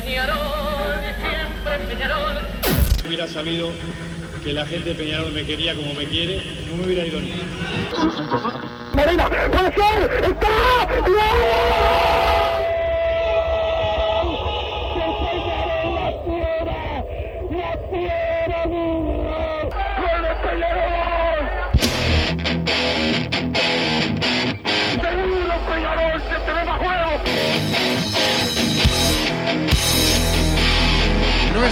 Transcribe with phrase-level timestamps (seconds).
[0.00, 0.36] Peñarol,
[1.20, 2.38] siempre Peñarol.
[3.00, 3.70] Si hubiera sabido
[4.42, 7.32] que la gente de Peñarol me quería como me quiere, no me hubiera ido ni.
[8.92, 12.03] Marina, puede ser, está, No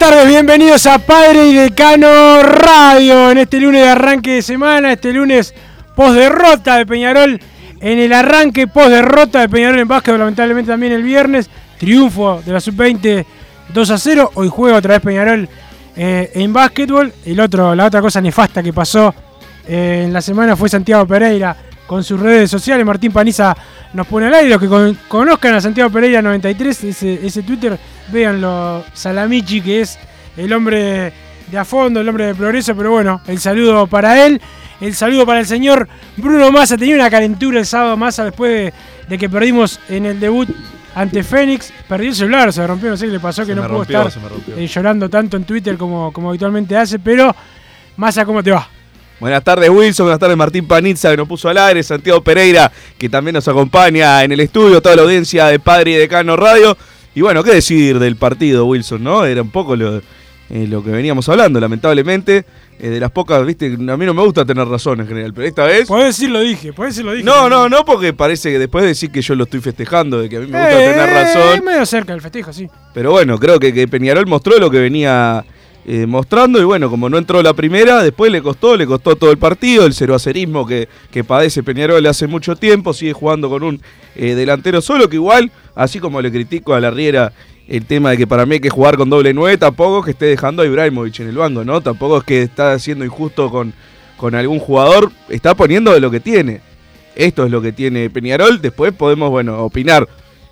[0.00, 5.12] Tardes, bienvenidos a Padre y Decano Radio en este lunes de arranque de semana, este
[5.12, 5.52] lunes
[5.94, 7.38] post derrota de Peñarol
[7.80, 12.50] en el arranque post derrota de Peñarol en básquet, lamentablemente también el viernes, triunfo de
[12.50, 13.26] la sub-20
[13.74, 15.46] 2 a 0, hoy juega otra vez Peñarol
[15.94, 19.14] eh, en básquetbol, el otro, la otra cosa nefasta que pasó
[19.68, 21.54] eh, en la semana fue Santiago Pereira
[21.90, 23.52] con sus redes sociales, Martín Paniza
[23.94, 27.76] nos pone al aire, los que con- conozcan a Santiago Pereira 93, ese, ese Twitter,
[28.12, 29.98] véanlo, Salamichi, que es
[30.36, 31.12] el hombre
[31.50, 34.40] de a fondo, el hombre de progreso, pero bueno, el saludo para él,
[34.80, 38.72] el saludo para el señor Bruno Massa, tenía una calentura el sábado Massa después de,
[39.08, 40.48] de que perdimos en el debut
[40.94, 43.82] ante Fénix, perdió el celular, se rompió, no sé qué le pasó, que no pudo
[43.82, 44.06] estar
[44.60, 47.34] eh, llorando tanto en Twitter como, como habitualmente hace, pero
[47.96, 48.68] Massa, ¿cómo te va?
[49.20, 53.08] Buenas tardes Wilson, buenas tardes Martín Panizza que nos puso al aire, Santiago Pereira que
[53.10, 56.76] también nos acompaña en el estudio, toda la audiencia de Padre y Decano Radio.
[57.14, 59.24] Y bueno, qué decir del partido Wilson, ¿no?
[59.26, 60.02] Era un poco lo, eh,
[60.68, 62.44] lo que veníamos hablando, lamentablemente.
[62.78, 65.46] eh, de las pocas, viste, a mí no me gusta tener razón en general, pero
[65.48, 65.86] esta vez...
[65.88, 67.24] Podés decir lo dije, podés decir lo dije.
[67.24, 70.28] No, no, no, porque parece que después de decir que yo lo estoy festejando, de
[70.30, 71.64] que a mí me gusta Eh, tener razón.
[71.64, 72.68] medio cerca del festejo, sí.
[72.94, 75.44] Pero bueno, creo que, que Peñarol mostró lo que venía
[75.86, 79.30] eh, mostrando y bueno, como no entró la primera, después le costó, le costó todo
[79.30, 83.62] el partido, el cero acerismo que, que padece Peñarol hace mucho tiempo, sigue jugando con
[83.62, 83.80] un
[84.14, 87.32] eh, delantero solo que igual, así como le critico a la Riera
[87.66, 90.10] el tema de que para mí hay que jugar con doble nueve, tampoco es que
[90.10, 91.80] esté dejando a Ibrahimovic en el banco, ¿no?
[91.80, 93.72] Tampoco es que está siendo injusto con,
[94.16, 96.60] con algún jugador, está poniendo de lo que tiene.
[97.14, 100.08] Esto es lo que tiene Peñarol, después podemos, bueno, opinar.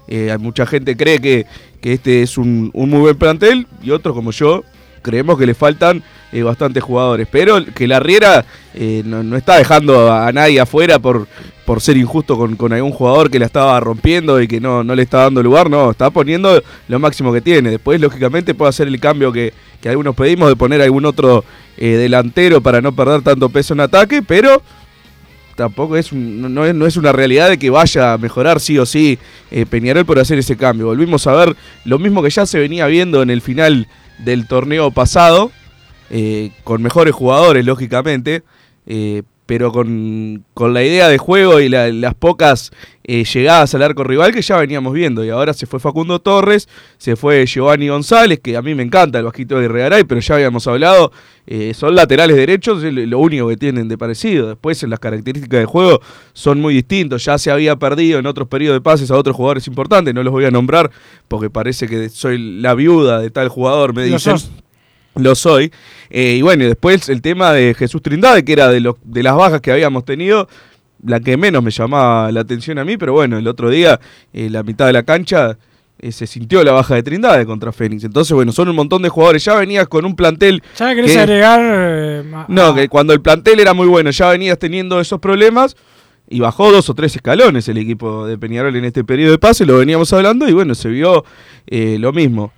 [0.06, 1.44] Eh, mucha gente cree que,
[1.80, 4.62] que este es un, un muy buen plantel y otros como yo
[5.00, 7.28] creemos que le faltan eh, bastantes jugadores.
[7.30, 8.44] Pero que la Riera
[8.74, 11.26] eh, no, está dejando a nadie afuera por,
[11.64, 15.02] por ser injusto con, algún jugador que la estaba rompiendo y que no, no le
[15.02, 15.70] está dando lugar.
[15.70, 17.70] No, está poniendo lo máximo que tiene.
[17.70, 21.44] Después, lógicamente, puede hacer el cambio que, que algunos pedimos de poner algún otro
[21.76, 24.60] eh, delantero para no perder tanto peso en ataque, pero
[25.54, 28.86] tampoco es, no es, no es una realidad de que vaya a mejorar sí o
[28.86, 29.18] sí
[29.50, 30.86] eh, Peñarol por hacer ese cambio.
[30.86, 33.86] Volvimos a ver lo mismo que ya se venía viendo en el final
[34.18, 35.52] del torneo pasado,
[36.10, 38.42] eh, con mejores jugadores, lógicamente,
[38.86, 42.70] eh, pero con, con la idea de juego y la- las pocas
[43.02, 45.24] eh, llegadas al arco rival que ya veníamos viendo.
[45.24, 49.18] Y ahora se fue Facundo Torres, se fue Giovanni González, que a mí me encanta
[49.20, 51.10] el bajito de Regaray, pero ya habíamos hablado,
[51.46, 54.48] eh, son laterales derechos, es lo único que tienen de parecido.
[54.48, 56.02] Después en las características de juego
[56.34, 57.24] son muy distintos.
[57.24, 60.30] Ya se había perdido en otros periodos de pases a otros jugadores importantes, no los
[60.32, 60.90] voy a nombrar
[61.26, 64.38] porque parece que soy la viuda de tal jugador, me Lo dicen.
[64.38, 64.50] sos.
[65.18, 65.70] Lo soy.
[66.10, 69.36] Eh, y bueno, y después el tema de Jesús Trindade, que era de, de las
[69.36, 70.48] bajas que habíamos tenido,
[71.04, 74.00] la que menos me llamaba la atención a mí, pero bueno, el otro día,
[74.32, 75.56] eh, la mitad de la cancha,
[76.00, 78.04] eh, se sintió la baja de Trindade contra Fénix.
[78.04, 79.44] Entonces, bueno, son un montón de jugadores.
[79.44, 80.62] Ya venías con un plantel.
[80.78, 81.60] ¿Ya querés que- agregar?
[81.62, 85.76] eh, No, que cuando el plantel era muy bueno, ya venías teniendo esos problemas.
[86.30, 89.64] Y bajó dos o tres escalones el equipo de Peñarol en este periodo de pase,
[89.64, 91.24] lo veníamos hablando y bueno, se vio
[91.66, 92.52] eh, lo mismo.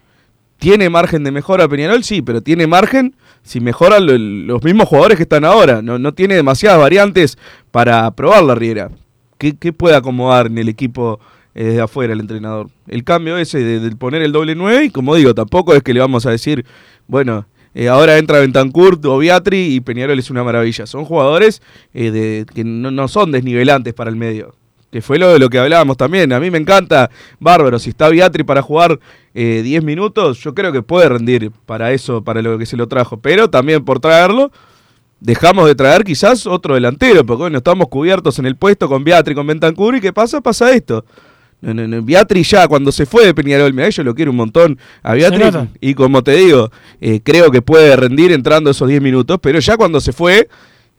[0.61, 2.05] ¿Tiene margen de mejora Peñarol?
[2.05, 5.81] Sí, pero tiene margen si mejoran lo- los mismos jugadores que están ahora.
[5.83, 7.39] No, no tiene demasiadas variantes
[7.71, 8.91] para probar la Riera.
[9.39, 11.19] ¿Qué, puede acomodar en el equipo
[11.55, 12.69] eh, desde afuera el entrenador?
[12.87, 15.95] El cambio ese de, de poner el doble 9 y como digo, tampoco es que
[15.95, 16.67] le vamos a decir,
[17.07, 20.87] bueno, eh, ahora entra Bentancur o Beatri y Peñarol es una maravilla.
[20.87, 21.63] Son jugadores
[21.95, 24.55] eh, de, que no, no son desnivelantes para el medio
[24.91, 26.33] que fue lo de lo que hablábamos también.
[26.33, 28.99] A mí me encanta Bárbaro, si está Beatri para jugar
[29.35, 32.89] 10 eh, minutos, yo creo que puede rendir para eso, para lo que se lo
[32.89, 33.19] trajo.
[33.19, 34.51] Pero también por traerlo,
[35.21, 39.35] dejamos de traer quizás otro delantero, porque bueno, estamos cubiertos en el puesto con Beatri,
[39.35, 40.41] con Bentancur, y ¿qué pasa?
[40.41, 41.05] Pasa esto.
[41.61, 42.03] No, no, no.
[42.03, 45.69] Beatri ya cuando se fue de Peñarol, mira, yo lo quiero un montón a Beatri.
[45.81, 46.71] Y como te digo,
[47.01, 50.49] eh, creo que puede rendir entrando esos 10 minutos, pero ya cuando se fue,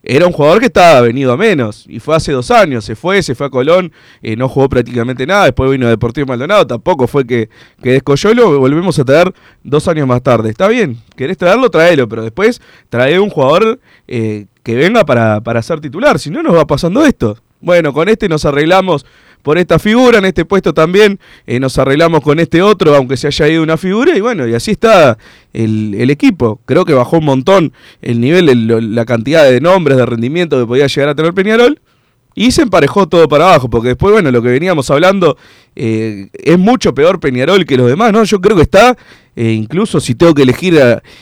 [0.02, 1.84] era un jugador que estaba venido a menos.
[1.88, 2.84] Y fue hace dos años.
[2.84, 5.44] Se fue, se fue a Colón, eh, no jugó prácticamente nada.
[5.44, 6.66] Después vino a Deportivo Maldonado.
[6.66, 7.48] Tampoco fue que,
[7.82, 8.34] que descolló.
[8.34, 9.32] Lo volvemos a traer
[9.62, 10.50] dos años más tarde.
[10.50, 12.08] Está bien, querés traerlo, traelo.
[12.08, 13.78] Pero después trae un jugador
[14.08, 16.18] eh, que venga para, para ser titular.
[16.18, 17.38] Si no, nos va pasando esto.
[17.60, 19.06] Bueno, con este nos arreglamos
[19.42, 23.26] por esta figura, en este puesto también eh, nos arreglamos con este otro, aunque se
[23.26, 25.18] haya ido una figura, y bueno, y así está
[25.52, 26.60] el, equipo.
[26.64, 30.86] Creo que bajó un montón el nivel, la cantidad de nombres, de rendimiento que podía
[30.86, 31.80] llegar a tener Peñarol.
[32.34, 35.36] Y se emparejó todo para abajo, porque después, bueno, lo que veníamos hablando
[35.76, 38.24] eh, es mucho peor Peñarol que los demás, ¿no?
[38.24, 38.96] Yo creo que está,
[39.36, 40.80] eh, incluso si tengo que elegir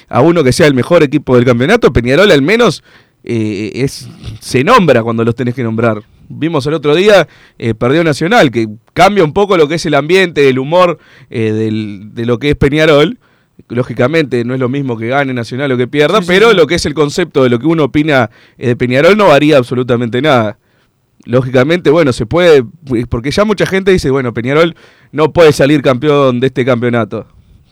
[0.09, 2.85] a, uno que sea el mejor equipo del campeonato, Peñarol al menos
[3.25, 4.09] es,
[4.39, 7.29] se nombra cuando los tenés que nombrar vimos el otro día,
[7.59, 10.99] eh, perdió Nacional, que cambia un poco lo que es el ambiente, el humor
[11.29, 13.19] eh, de lo que es Peñarol.
[13.69, 16.87] Lógicamente no es lo mismo que gane Nacional o que pierda, pero lo que es
[16.87, 20.59] el concepto de lo que uno opina eh, de Peñarol no varía absolutamente nada.
[21.25, 22.65] Lógicamente, bueno, se puede,
[23.11, 24.75] porque ya mucha gente dice, bueno, Peñarol
[25.12, 27.26] no puede salir campeón de este campeonato.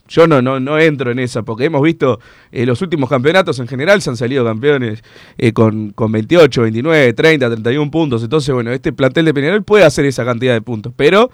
[0.08, 2.18] Yo no, no, no entro en esa, porque hemos visto
[2.50, 5.02] eh, los últimos campeonatos en general se han salido campeones
[5.36, 8.22] eh, con, con 28, 29, 30, 31 puntos.
[8.22, 11.30] Entonces, bueno, este plantel de Peñarol puede hacer esa cantidad de puntos, pero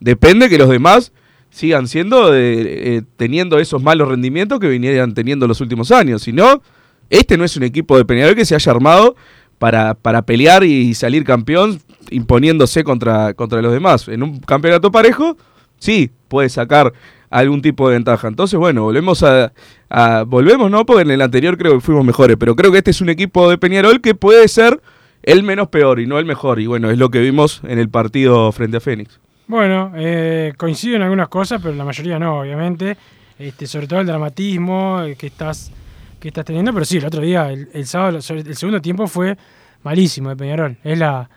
[0.00, 1.12] depende que los demás
[1.50, 6.22] sigan siendo, eh, teniendo esos malos rendimientos que vinieran teniendo los últimos años.
[6.22, 6.62] Si no,
[7.08, 9.16] este no es un equipo de Peñarol que se haya armado
[9.58, 11.80] para, para pelear y salir campeón
[12.10, 14.08] imponiéndose contra, contra los demás.
[14.08, 15.36] En un campeonato parejo,
[15.78, 16.92] sí, puede sacar
[17.30, 18.28] algún tipo de ventaja.
[18.28, 19.52] Entonces, bueno, volvemos a,
[20.26, 20.86] volvemos, ¿no?
[20.86, 23.48] Porque en el anterior creo que fuimos mejores, pero creo que este es un equipo
[23.50, 24.80] de Peñarol que puede ser
[25.22, 26.60] el menos peor y no el mejor.
[26.60, 29.20] Y bueno, es lo que vimos en el partido frente a Fénix.
[29.48, 32.96] Bueno, eh, coincido en algunas cosas, pero la mayoría no, obviamente.
[33.38, 35.70] Este, sobre todo el dramatismo eh, que estás
[36.20, 39.36] que estás teniendo, pero sí, el otro día, el, sábado, el segundo tiempo fue
[39.82, 40.76] malísimo de Peñarol.
[40.82, 41.28] Es la,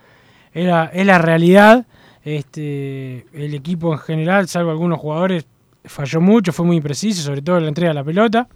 [0.53, 1.85] es la, es la realidad.
[2.24, 5.45] Este, el equipo en general, salvo algunos jugadores,
[5.86, 8.48] falló mucho, fue muy impreciso, sobre todo en la entrega de la pelota.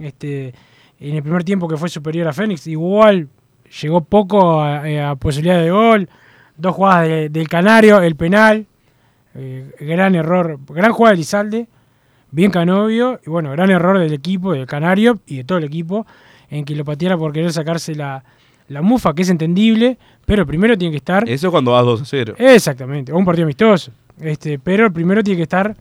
[0.00, 0.54] Este,
[1.00, 3.28] en el primer tiempo que fue superior a Fénix, igual
[3.82, 6.08] llegó poco a, eh, posibilidad de gol.
[6.56, 8.66] Dos jugadas del Canario, el penal,
[9.34, 11.68] eh, gran error, gran jugada de Lizalde,
[12.32, 16.04] bien Canovio, y bueno, gran error del equipo, del Canario y de todo el equipo,
[16.50, 18.24] en que lo pateara por querer sacarse la,
[18.68, 21.28] la mufa, que es entendible, pero primero tiene que estar.
[21.28, 22.34] Eso cuando vas 2 a 0.
[22.38, 23.92] Exactamente, o un partido amistoso.
[24.20, 25.76] Este, pero primero tiene que estar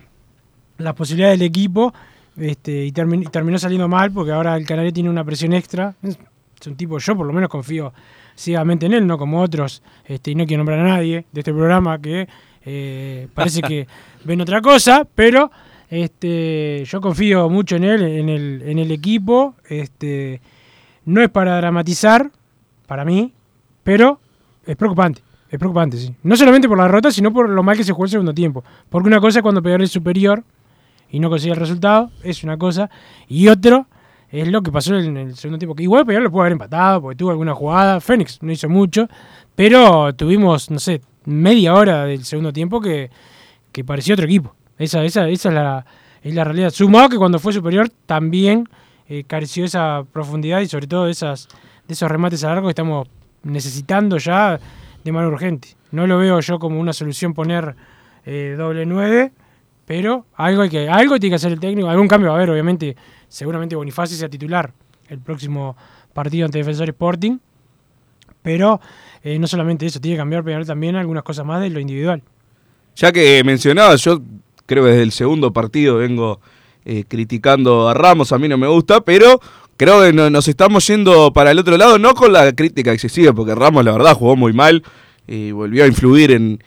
[0.78, 1.94] las posibilidades del equipo
[2.38, 5.96] este, y, terminó saliendo mal porque ahora el Canario tiene una presión extra.
[6.04, 6.18] Es,
[6.66, 7.94] un tipo, yo por lo menos confío
[8.36, 11.54] ciegamente en él, no como otros, este, y no quiero nombrar a nadie de este
[11.54, 12.28] programa que
[12.66, 13.88] eh, parece que
[14.24, 15.52] ven otra cosa, pero
[15.90, 19.56] este, yo confío mucho en él, en el, en el equipo.
[19.70, 20.42] Este,
[21.06, 22.30] no es para dramatizar,
[22.88, 23.34] para mí,
[23.84, 24.20] pero
[24.66, 25.22] es preocupante.
[25.50, 26.14] Es preocupante, sí.
[26.24, 28.64] No solamente por la derrota, sino por lo mal que se jugó el segundo tiempo.
[28.90, 30.44] Porque una cosa es cuando peor es superior
[31.10, 32.90] y no consigue el resultado, es una cosa.
[33.28, 33.88] Y otro
[34.30, 35.76] es lo que pasó en el segundo tiempo.
[35.76, 38.00] Que igual Peñarol lo pudo haber empatado porque tuvo alguna jugada.
[38.02, 39.08] Fénix no hizo mucho,
[39.56, 43.10] pero tuvimos, no sé, media hora del segundo tiempo que,
[43.72, 44.56] que parecía otro equipo.
[44.78, 45.86] Esa, esa, esa es, la,
[46.22, 46.72] es la realidad.
[46.72, 48.68] Sumado que cuando fue superior también
[49.08, 51.48] eh, careció esa profundidad y sobre todo de, esas,
[51.88, 53.08] de esos remates a largo que estamos
[53.44, 54.60] necesitando ya
[55.04, 55.70] de manera urgente.
[55.92, 57.76] No lo veo yo como una solución poner
[58.26, 59.32] eh, doble 9
[59.88, 62.50] pero algo, hay que, algo tiene que hacer el técnico, algún cambio va a haber,
[62.50, 62.98] obviamente,
[63.30, 64.74] seguramente Bonifacio sea titular
[65.08, 65.78] el próximo
[66.14, 67.38] partido ante Defensor Sporting,
[68.42, 68.82] pero
[69.24, 72.22] eh, no solamente eso, tiene que cambiar pero también algunas cosas más de lo individual.
[72.98, 74.22] Ya que mencionaba, yo
[74.66, 76.42] creo que desde el segundo partido vengo
[76.84, 79.40] eh, criticando a Ramos, a mí no me gusta, pero
[79.78, 83.56] creo que nos estamos yendo para el otro lado, no con la crítica excesiva, porque
[83.56, 84.84] Ramos la verdad jugó muy mal
[85.28, 86.60] y volvió a influir en,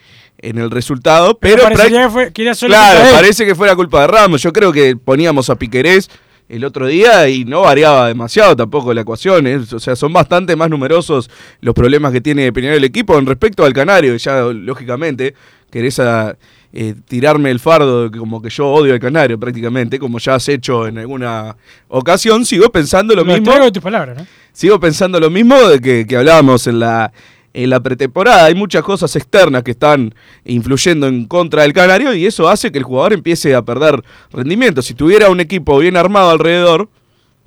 [0.43, 4.43] en el resultado, pero, claro, parece que fue la culpa de Ramos.
[4.43, 6.09] Yo creo que poníamos a Piquerés
[6.49, 9.47] el otro día y no variaba demasiado tampoco la ecuación.
[9.47, 9.57] ¿eh?
[9.57, 11.31] O sea, son bastante más numerosos
[11.61, 14.17] los problemas que tiene Peñarol el equipo en respecto al Canario.
[14.17, 15.35] Ya, lógicamente,
[15.71, 16.37] querés a,
[16.73, 20.37] eh, tirarme el fardo de que como que yo odio al canario prácticamente, como ya
[20.37, 21.57] has hecho en alguna
[21.89, 23.47] ocasión, sigo pensando lo, Lo mismo.
[23.47, 24.27] traigo de tus palabras, ¿no?
[24.53, 27.13] Sigo pensando lo mismo de que, que hablábamos en la,
[27.53, 28.45] en la pretemporada.
[28.47, 30.15] Hay muchas cosas externas que están
[30.45, 34.03] influyendo en contra del Canario y eso hace que el jugador empiece a perder
[34.33, 34.83] rendimiento.
[34.83, 36.89] Si tuviera un equipo bien armado alrededor,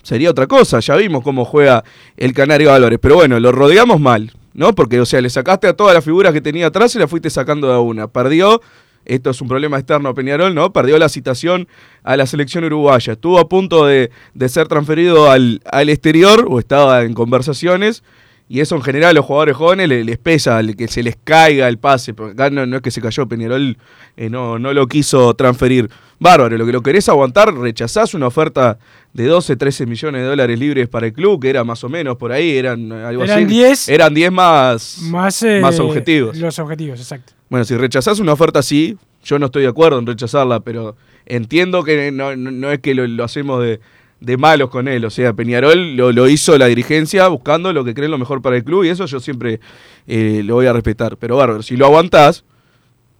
[0.03, 0.79] sería otra cosa.
[0.79, 1.83] Ya vimos cómo juega
[2.17, 2.99] el Canario Álvarez.
[3.01, 4.73] Pero bueno, lo rodeamos mal, ¿no?
[4.73, 7.29] Porque, o sea, le sacaste a todas las figuras que tenía atrás y la fuiste
[7.29, 8.07] sacando de una.
[8.07, 8.61] Perdió.
[9.05, 10.71] Esto es un problema externo a Peñarol, ¿no?
[10.71, 11.67] Perdió la citación
[12.03, 13.11] a la selección uruguaya.
[13.11, 18.01] Estuvo a punto de, de ser transferido al, al exterior o estaba en conversaciones.
[18.49, 21.67] Y eso en general a los jugadores jóvenes les, les pesa, que se les caiga
[21.67, 22.13] el pase.
[22.13, 23.77] Porque acá no, no es que se cayó, Peñarol
[24.17, 25.89] eh, no, no lo quiso transferir.
[26.19, 28.77] Bárbaro, lo que lo querés aguantar, rechazás una oferta
[29.13, 32.15] de 12, 13 millones de dólares libres para el club, que era más o menos
[32.17, 33.45] por ahí, eran eh, algo Eran así.
[33.45, 36.37] 10 Eran 10 más, Más, eh, más objetivos.
[36.37, 37.33] Los objetivos, exacto.
[37.49, 40.95] Bueno, si rechazás una oferta así, yo no estoy de acuerdo en rechazarla, pero
[41.25, 43.79] entiendo que no, no- no es que lo, lo hacemos de,
[44.23, 45.03] de malos con él.
[45.05, 48.63] O sea, Peñarol lo, hizo la dirigencia buscando lo que creen lo mejor para el
[48.63, 49.59] club y eso yo siempre
[50.07, 51.17] eh, lo voy a respetar.
[51.17, 52.45] Pero bárbaro, si lo aguantás,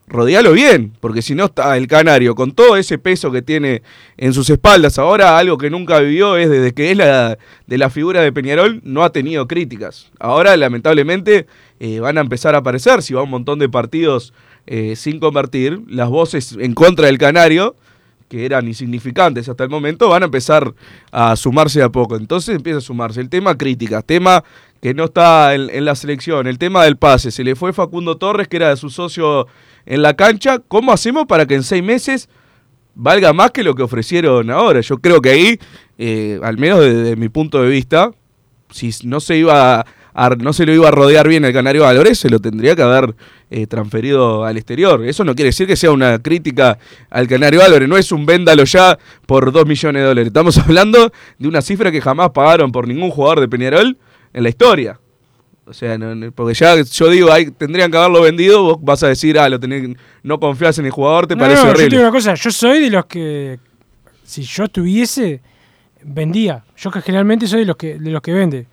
[0.06, 3.82] rodealo bien, porque si no está el canario con todo ese peso que tiene
[4.16, 4.98] en sus espaldas.
[4.98, 8.80] Ahora algo que nunca vivió es desde que es la de la figura de Peñarol
[8.82, 10.10] no ha tenido críticas.
[10.18, 11.46] Ahora lamentablemente
[11.80, 14.32] eh, van a empezar a aparecer si va un montón de partidos
[14.66, 17.76] eh, sin convertir, las voces en contra del canario
[18.28, 20.74] que eran insignificantes hasta el momento, van a empezar
[21.12, 22.16] a sumarse a poco.
[22.16, 24.42] Entonces empieza a sumarse el tema críticas, tema
[24.80, 27.30] que no está en, la selección, el tema del pase.
[27.30, 29.46] Se le fue Facundo Torres, que era de su socio
[29.86, 30.58] en la cancha.
[30.58, 32.28] ¿Cómo hacemos para que en seis meses
[32.94, 34.80] valga más que lo que ofrecieron ahora?
[34.80, 35.58] Yo creo que ahí,
[35.96, 38.10] eh, al menos desde mi punto de vista,
[38.70, 39.86] si no se iba
[40.38, 43.16] no se lo iba a rodear bien el Canario Álvarez, se lo tendría que haber
[43.56, 45.04] eh, transferido al exterior.
[45.06, 46.78] Eso no quiere decir que sea una crítica
[47.10, 50.26] al Canario Álvarez, no es un véndalo ya por 2 millones de dólares.
[50.28, 53.96] Estamos hablando de una cifra que jamás pagaron por ningún jugador de Peñarol
[54.32, 54.98] en la historia.
[55.66, 59.08] O sea, no- porque ya yo digo, ahí tendrían que haberlo vendido, vos vas a
[59.08, 61.78] decir, ah, lo tenés, no confías en el jugador, te No, parece no, yo te
[61.78, 61.96] horrible.
[61.96, 63.58] digo una cosa, yo soy de los que,
[64.24, 65.40] si yo estuviese,
[66.02, 66.64] vendía.
[66.76, 68.66] Yo que generalmente soy de los que, de los que vende.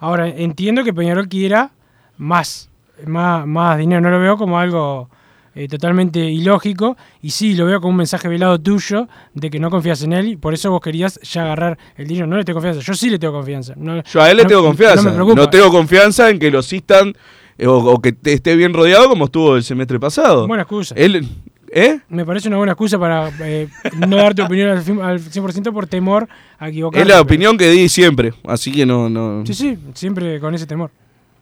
[0.00, 1.70] Ahora, entiendo que Peñarol quiera
[2.16, 2.70] más,
[3.06, 4.00] más, más dinero.
[4.00, 5.08] No lo veo como algo
[5.54, 6.96] eh, totalmente ilógico.
[7.20, 10.28] Y sí, lo veo como un mensaje velado tuyo de que no confías en él
[10.28, 12.26] y por eso vos querías ya agarrar el dinero.
[12.26, 12.80] No le tengo confianza.
[12.80, 13.74] Yo sí le tengo confianza.
[13.76, 15.10] No- Yo a él le no- tengo confianza.
[15.12, 15.34] No me.
[15.34, 17.12] No tengo confianza en que lo asistan
[17.58, 20.46] eh, o, o que te- esté bien rodeado como estuvo el semestre pasado.
[20.46, 20.94] Buena excusa.
[20.96, 21.28] Él,
[21.74, 22.00] ¿Eh?
[22.10, 23.66] Me parece una buena excusa para eh,
[24.06, 26.28] no dar tu opinión al, al 100% por temor
[26.58, 27.00] a equivocarme.
[27.02, 28.34] Es la pero- opinión que di siempre.
[28.46, 29.08] Así que no.
[29.08, 29.42] no...
[29.46, 30.90] Sí, sí, siempre con ese temor.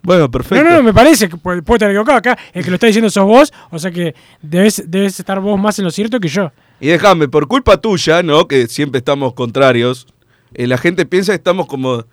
[0.02, 0.64] Bueno, perfecto.
[0.64, 2.38] No, no, no, me parece que estar equivocado acá.
[2.52, 5.78] El que lo está diciendo sos vos, o sea que debes, debes estar vos más
[5.78, 6.50] en lo cierto que yo.
[6.80, 8.48] Y déjame, por culpa tuya, ¿no?
[8.48, 10.06] Que siempre estamos contrarios.
[10.54, 12.06] eh, la gente piensa que estamos como,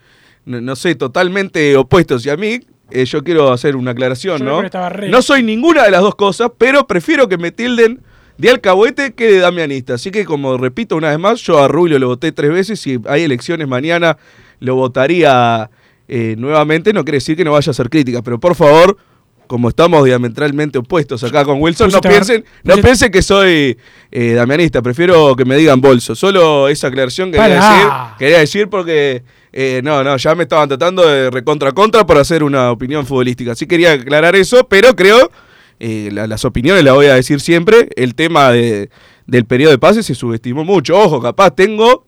[0.46, 2.26] no, no sé, totalmente opuestos.
[2.26, 2.60] Y a mí,
[2.92, 4.64] eh, yo quiero hacer una aclaración, Yo ¿no?
[5.10, 8.02] No soy ninguna de las dos cosas, pero prefiero que me tilden
[8.38, 9.96] de alcahuete que de damianista.
[9.96, 12.80] Así que, como repito una vez más, yo a Rubio lo voté tres veces.
[12.80, 14.18] Si hay elecciones mañana,
[14.60, 15.70] lo votaría
[16.08, 16.94] eh, nuevamente.
[16.94, 18.98] No quiere decir que no vaya a hacer crítica, pero por favor.
[19.48, 23.78] Como estamos diametralmente opuestos acá con Wilson, no piensen, no piensen que soy
[24.12, 26.16] eh, damianista, prefiero que me digan bolso.
[26.16, 27.88] Solo esa aclaración quería decir,
[28.20, 29.24] quería decir porque
[29.54, 33.56] eh, no, no, ya me estaban tratando de recontra contra por hacer una opinión futbolística.
[33.56, 35.32] Sí quería aclarar eso, pero creo,
[35.80, 38.90] eh, la- las opiniones las voy a decir siempre, el tema de-
[39.28, 41.00] del periodo de pase se subestimó mucho.
[41.00, 42.06] Ojo, capaz tengo,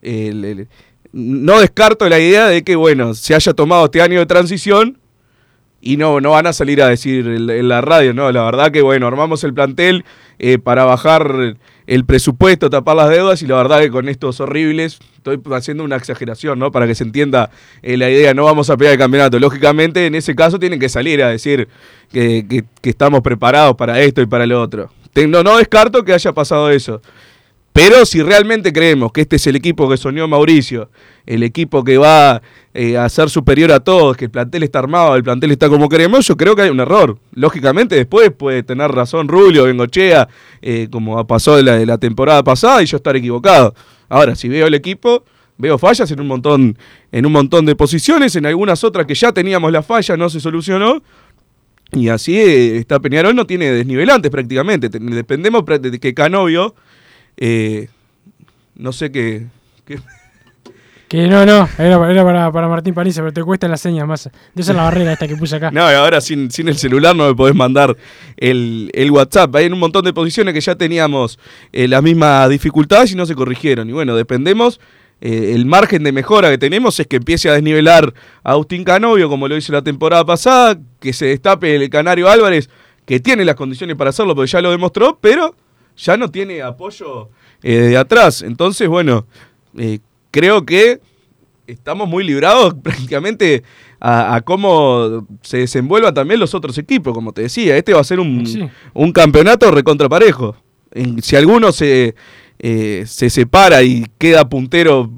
[0.00, 0.68] el- el-
[1.12, 4.98] no descarto la idea de que, bueno, se haya tomado este año de transición
[5.80, 8.30] y no, no van a salir a decir en, la radio, ¿no?
[8.32, 10.04] La verdad que, bueno, armamos el plantel
[10.38, 14.98] eh, para bajar el presupuesto, tapar las deudas y la verdad que con estos horribles,
[15.16, 16.70] estoy haciendo una exageración, ¿no?
[16.70, 17.50] Para que se entienda
[17.82, 19.38] eh, la idea, no vamos a pelear el campeonato.
[19.38, 21.68] Lógicamente, en ese caso tienen que salir a decir
[22.12, 24.90] que, que- estamos preparados para esto y para lo otro.
[25.28, 27.02] No, no descarto que haya pasado eso.
[27.72, 30.90] Pero si realmente creemos que este es el equipo que soñó Mauricio,
[31.24, 32.42] el equipo que va
[32.74, 35.88] eh, a ser superior a todos, que el plantel está armado, el plantel está como
[35.88, 37.16] queremos, yo creo que hay un error.
[37.32, 40.28] Lógicamente después puede tener razón Rubio, Bengochea,
[40.62, 43.72] eh, como pasó de la, temporada pasada y yo estar equivocado.
[44.08, 45.22] Ahora, si veo el equipo,
[45.56, 46.76] veo fallas en un montón,
[47.12, 50.40] en un montón de posiciones, en algunas otras que ya teníamos la falla, no se
[50.40, 51.02] solucionó.
[51.92, 54.90] Y así eh, está Peñarol, no tiene desnivelantes prácticamente.
[54.90, 56.74] Te- Dependemos de que Canovio,
[57.36, 57.88] eh,
[58.74, 59.46] no sé qué,
[59.84, 59.98] qué,
[61.08, 64.30] Que no, no, era, era para, para Martín Paniza, pero te cuesta las señas más.
[64.54, 65.70] De esa es la barrera esta que puse acá.
[65.72, 67.96] No, y ahora sin, sin el celular no me podés mandar
[68.36, 69.54] el, el WhatsApp.
[69.56, 71.38] Hay un montón de posiciones que ya teníamos
[71.72, 73.88] eh, las mismas dificultades y no se corrigieron.
[73.88, 74.80] Y bueno, dependemos.
[75.20, 79.28] eh, el margen de mejora que tenemos es que empiece a desnivelar a Agustín Canovio,
[79.28, 82.70] como lo hizo la temporada pasada, que se destape el Canario Álvarez,
[83.04, 85.56] que tiene las condiciones para hacerlo, porque ya lo demostró, pero
[85.96, 87.28] ya no tiene apoyo
[87.62, 88.42] eh, de atrás.
[88.42, 89.26] Entonces, bueno,
[89.78, 89.98] eh,
[90.30, 91.00] creo que
[91.66, 93.62] estamos muy librados prácticamente
[94.00, 97.76] a, a cómo se desenvuelvan también los otros equipos, como te decía.
[97.76, 98.68] Este va a ser un, Sí.
[98.94, 100.56] un campeonato recontraparejo.
[101.22, 102.16] Si alguno se,
[102.58, 105.08] eh, se separa y queda puntero,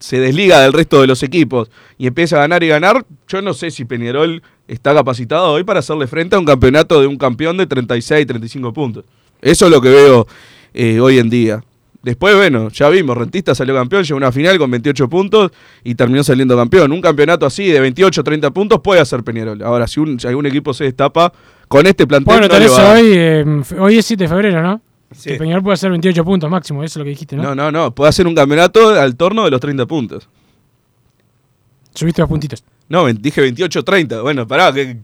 [0.00, 3.54] se desliga del resto de los equipos y empieza a ganar y ganar, yo no
[3.54, 7.56] sé si Peñarol está capacitado hoy para hacerle frente a un campeonato de un campeón
[7.58, 9.04] de 36, 35 puntos.
[9.40, 10.26] Eso es lo que veo
[10.74, 11.62] eh, hoy en día.
[12.02, 15.50] Después, bueno, ya vimos, Rentista salió campeón, llegó a una final con 28 puntos
[15.84, 16.92] y terminó saliendo campeón.
[16.92, 19.62] Un campeonato así de 28, 30 puntos puede hacer Peñarol.
[19.62, 21.30] Ahora, si, un- si algún equipo se destapa
[21.68, 24.80] con este plantel, Bueno, no tal vez va- hoy, eh, es 7 de febrero, ¿no?
[25.12, 25.30] Sí.
[25.30, 27.42] Que Peñarol puede hacer 28 puntos máximo, eso es lo que dijiste, ¿no?
[27.42, 27.94] No, no, no.
[27.94, 30.26] Puede hacer un campeonato al torno de los 30 puntos.
[31.94, 32.64] Subiste dos puntitos.
[32.88, 34.22] No, dije 28-30.
[34.22, 34.96] Bueno, pará, que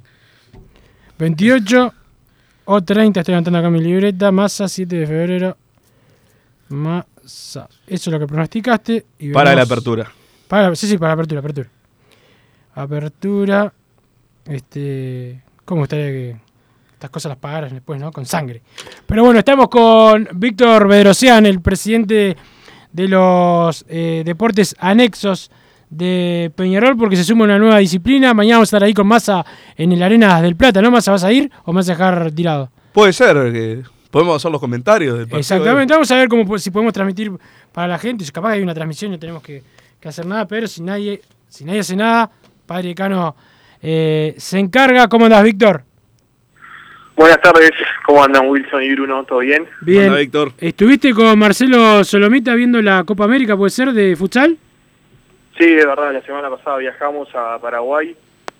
[1.19, 1.93] 28
[2.67, 4.31] o 30, estoy levantando acá mi libreta.
[4.31, 5.57] Massa, 7 de febrero.
[6.69, 7.69] Massa.
[7.87, 9.07] Eso es lo que pronosticaste.
[9.19, 10.11] Y para la apertura.
[10.49, 11.69] Para, sí, sí, para apertura, apertura.
[12.75, 13.73] Apertura.
[14.45, 15.43] Este.
[15.65, 16.37] ¿Cómo gustaría que
[16.95, 18.11] estas cosas las pagaran después, ¿no?
[18.11, 18.63] Con sangre.
[19.07, 22.37] Pero bueno, estamos con Víctor Bedrosian, el presidente
[22.93, 25.51] de los eh, deportes anexos
[25.91, 28.35] de Peñarol, porque se suma una nueva disciplina.
[28.35, 29.45] Mañana vamos a estar ahí con Massa
[29.77, 30.91] en el Arenas del Plata, ¿no?
[30.91, 32.71] Massa, ¿vas a ir o me vas a dejar tirado?
[32.93, 35.39] Puede ser que podemos hacer los comentarios del partido.
[35.39, 37.33] Exactamente, vamos a ver cómo si podemos transmitir
[37.73, 38.25] para la gente.
[38.33, 39.63] Capaz que hay una transmisión y no tenemos que,
[40.01, 42.31] que hacer nada, pero si nadie, si nadie hace nada,
[42.67, 43.37] Padre Cano
[43.83, 45.09] eh, se encarga.
[45.09, 45.85] ¿Cómo andás, Víctor?
[47.15, 47.71] Buenas tardes,
[48.05, 49.25] ¿cómo andan Wilson y Bruno?
[49.25, 49.67] ¿Todo bien?
[49.81, 50.11] Bien.
[50.11, 50.53] Hola, Víctor.
[50.59, 54.59] ¿Estuviste con Marcelo Solomita viendo la Copa América, puede ser, de futsal?
[55.59, 58.15] Sí, de verdad, la semana pasada viajamos a Paraguay,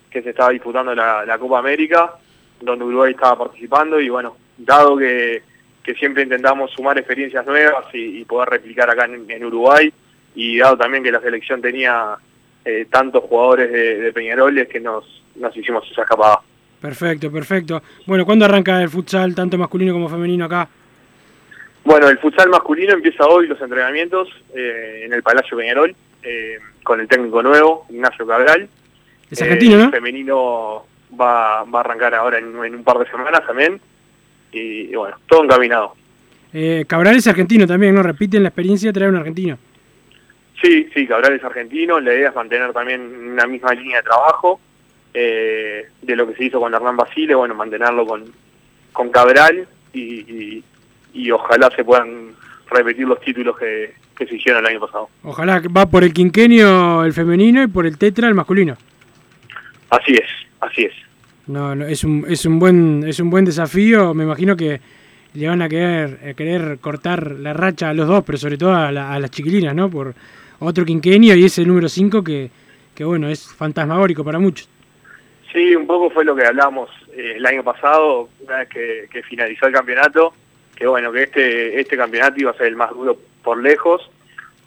[0.09, 2.13] que se estaba disputando la, la Copa América,
[2.59, 5.43] donde Uruguay estaba participando y bueno, dado que,
[5.83, 9.93] que siempre intentamos sumar experiencias nuevas y, y poder replicar acá en, en Uruguay,
[10.33, 12.15] y dado también que la selección tenía
[12.65, 16.39] eh, tantos jugadores de, de Peñarol, es que nos, nos hicimos esa escapada.
[16.81, 17.81] Perfecto, perfecto.
[18.05, 20.67] Bueno, ¿cuándo arranca el futsal, tanto masculino como femenino acá?
[21.83, 26.57] Bueno, el futsal masculino empieza hoy los entrenamientos eh, en el Palacio Peñarol, eh,
[26.87, 28.69] con el técnico nuevo, Ignacio Cabral.
[29.29, 29.83] Es argentino, Eh, ¿no?
[29.85, 30.85] El femenino
[31.19, 33.79] va, va a arrancar ahora en, en un par de semanas también.
[34.53, 35.93] Y, y bueno, todo encaminado.
[36.53, 38.01] Eh, Cabral es argentino también, ¿no?
[38.01, 39.57] Repiten la experiencia de traer un argentino.
[40.61, 41.99] Sí, sí, Cabral es argentino.
[41.99, 43.01] La idea es mantener también
[43.33, 44.59] una misma línea de trabajo
[45.13, 48.23] eh, de lo que se hizo con Hernán Basile, bueno, mantenerlo con,
[48.93, 50.63] con Cabral y, y,
[51.13, 52.31] y ojalá se puedan
[52.69, 55.09] repetir los títulos que, que se hicieron el año pasado.
[55.23, 58.75] Ojalá que va por el quinquenio el femenino y por el tetra el masculino.
[59.89, 60.93] Así es, así es.
[61.47, 64.13] No, no, es un, es un buen, es un buen desafío.
[64.13, 64.79] Me imagino que
[65.33, 68.73] le van a querer, a querer cortar la racha a los dos, pero sobre todo
[68.75, 69.89] a, la- a las chiquilinas, ¿no?
[69.89, 70.13] Por
[70.59, 72.49] otro quinquenio y ese número 5 que,
[72.93, 74.67] que bueno, es fantasmagórico para muchos.
[75.53, 79.23] Sí, un poco fue lo que hablamos eh, el año pasado, una vez que, que
[79.23, 80.33] finalizó el campeonato,
[80.77, 84.09] que bueno, que este, este campeonato iba a ser el más duro por lejos,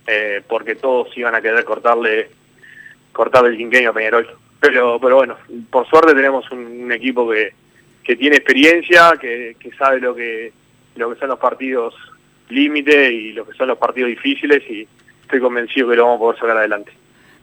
[0.06, 2.30] eh, porque todos iban a querer cortarle,
[3.12, 4.28] cortarle el quinquenio a Peñarol.
[4.58, 5.36] Pero, pero bueno,
[5.70, 7.52] por suerte tenemos un, un equipo que,
[8.02, 10.52] que tiene experiencia, que, que sabe lo que,
[10.96, 11.94] lo que son los partidos
[12.48, 14.86] límite y lo que son los partidos difíciles y
[15.22, 16.92] estoy convencido que lo vamos a poder sacar adelante.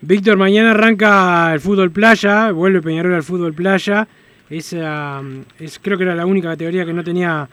[0.02, 4.08] Víctor, mañana arranca el fútbol playa, vuelve Peñarol al fútbol playa.
[4.50, 5.22] Esa,
[5.60, 7.48] es, creo que era la única categoría que no tenía,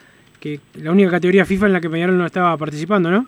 [0.44, 3.26] que la única categoría FIFA en la que Peñarol no estaba participando, ¿no?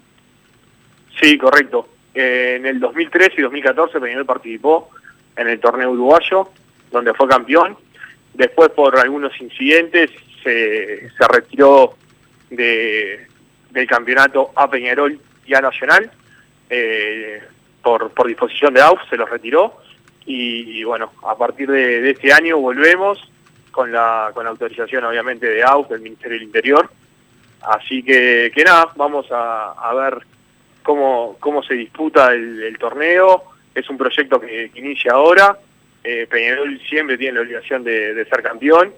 [1.18, 1.88] Sí, correcto.
[2.14, 4.90] Eh, en el 2013 y 2014 Peñarol participó
[5.34, 6.50] en el torneo uruguayo,
[6.92, 7.74] donde fue campeón.
[8.34, 10.10] Después, por algunos incidentes,
[10.44, 11.94] se, se retiró
[12.50, 13.26] de,
[13.70, 16.10] del campeonato a Peñarol y a Nacional.
[16.68, 17.40] Eh,
[17.82, 19.78] por, por disposición de AUF se los retiró.
[20.26, 23.18] Y, bueno, a partir de, de este año volvemos
[23.70, 26.90] con la, con la autorización, obviamente, de AUF, del Ministerio del Interior.
[27.66, 30.18] Así que, que nada, vamos a, a ver
[30.82, 33.42] cómo, cómo se disputa el, el torneo.
[33.74, 35.58] Es un proyecto que, que inicia ahora.
[36.04, 38.92] Eh, Peñarol siempre tiene la obligación de, de ser campeón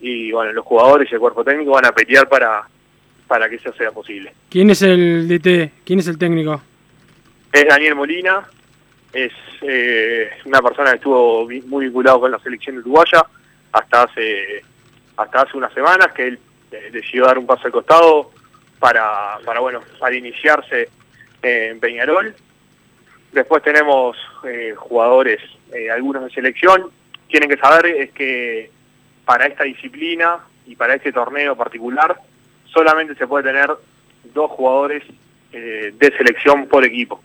[0.00, 2.62] y bueno, los jugadores y el cuerpo técnico van a pelear para,
[3.26, 4.32] para que eso sea posible.
[4.48, 5.84] ¿Quién es el DT?
[5.84, 6.62] ¿Quién es el técnico?
[7.52, 8.42] Es Daniel Molina,
[9.12, 13.24] es eh, una persona que estuvo muy vinculado con la selección uruguaya
[13.72, 14.62] hasta hace
[15.16, 16.38] hasta hace unas semanas que él
[16.74, 18.30] eh, decidió dar un paso al costado
[18.78, 20.88] para, para bueno para iniciarse
[21.42, 22.34] en Peñarol.
[23.32, 25.40] Después tenemos eh, jugadores,
[25.72, 26.90] eh, algunos de selección.
[27.28, 28.70] Tienen que saber es que
[29.24, 32.16] para esta disciplina y para este torneo particular
[32.66, 33.70] solamente se puede tener
[34.32, 35.02] dos jugadores
[35.52, 37.22] eh, de selección por equipo.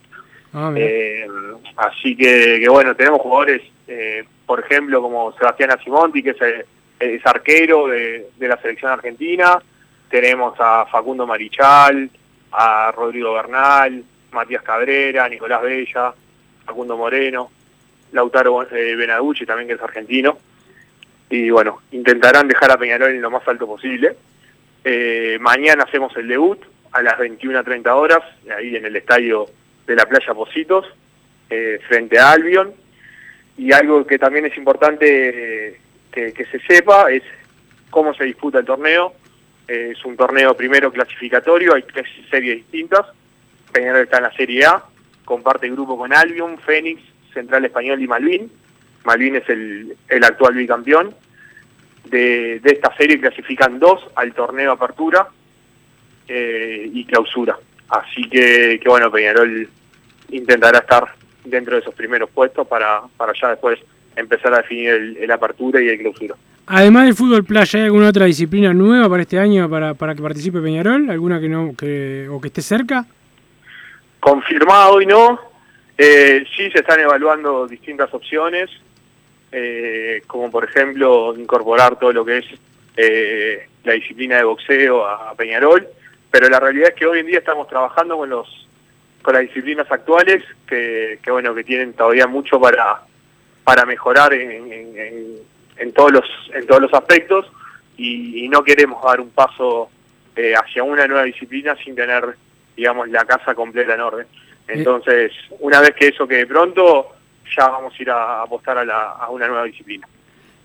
[0.54, 0.74] Ah.
[0.76, 1.28] Eh,
[1.76, 6.38] así que, que bueno, tenemos jugadores, eh, por ejemplo, como Sebastián Asimonti, que es,
[7.00, 9.60] es arquero de, de la selección argentina.
[10.10, 12.10] Tenemos a Facundo Marichal,
[12.52, 16.14] a Rodrigo Bernal, Matías Cabrera, Nicolás Bella,
[16.66, 17.52] Facundo Moreno,
[18.12, 20.38] Lautaro eh, Benaducci también que es argentino.
[21.30, 24.16] Y bueno, intentarán dejar a Peñarol en lo más alto posible.
[24.84, 26.60] Eh, mañana hacemos el debut
[26.92, 28.24] a las 21.30 horas,
[28.56, 29.48] ahí en el estadio
[29.86, 30.86] de la playa Positos,
[31.50, 32.74] eh, frente a Albion.
[33.58, 35.80] Y algo que también es importante
[36.36, 37.24] que, se sepa es
[37.90, 39.14] cómo se disputa el torneo.
[39.68, 43.06] Eh, es un torneo primero clasificatorio, hay tres series distintas.
[43.72, 44.84] Peñarol está en la Serie A,
[45.26, 47.02] comparte grupo con Albion, Fénix,
[47.34, 48.52] Central Español y Malvin.
[49.04, 51.16] Malvin es el, el actual bicampeón.
[52.06, 55.28] De, de esta serie clasifican dos al torneo Apertura
[56.28, 57.58] eh, y Clausura.
[57.90, 59.70] Así que, que bueno, Peñarol
[60.30, 63.80] intentará estar dentro de esos primeros puestos para, para ya después
[64.20, 66.36] empezar a definir el, el Apertura y el Clausura.
[66.68, 70.22] Además del fútbol playa, ¿hay alguna otra disciplina nueva para este año para, para que
[70.22, 71.10] participe Peñarol?
[71.10, 73.06] ¿Alguna que no que, o que esté cerca?
[74.20, 75.40] Confirmado hoy no.
[75.98, 78.70] Eh, sí se están evaluando distintas opciones,
[79.52, 82.46] eh, como por ejemplo incorporar todo lo que es
[82.96, 85.88] eh, la disciplina de boxeo a, a Peñarol,
[86.30, 88.68] pero la realidad es que hoy en día estamos trabajando con los
[89.24, 93.02] con las disciplinas actuales que, que bueno que tienen todavía mucho para
[93.70, 94.74] para mejorar en,
[95.78, 96.24] en- todos los
[96.56, 97.46] en todos los aspectos
[97.98, 99.90] y, y no queremos dar un paso
[100.36, 102.36] eh, hacia una nueva disciplina sin tener
[102.76, 104.26] digamos la casa completa en orden.
[104.68, 107.10] Entonces una vez que eso quede pronto
[107.56, 110.08] ya vamos a ir a apostar a, la- a una nueva disciplina.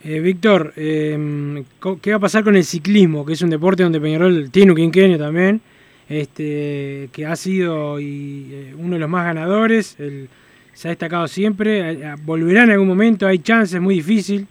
[0.02, 1.62] Eh, Víctor, eh,
[2.00, 3.24] ¿qué va a pasar con el ciclismo?
[3.26, 5.60] Que es un deporte donde Peñarol tiene un quinquenio también,
[6.08, 10.28] este, que ha sido y, eh, uno de los más ganadores, el-
[10.74, 12.14] se ha destacado siempre.
[12.22, 13.26] ¿Volverá en algún momento?
[13.26, 13.80] ¿Hay chances?
[13.80, 14.46] ¿Muy difícil?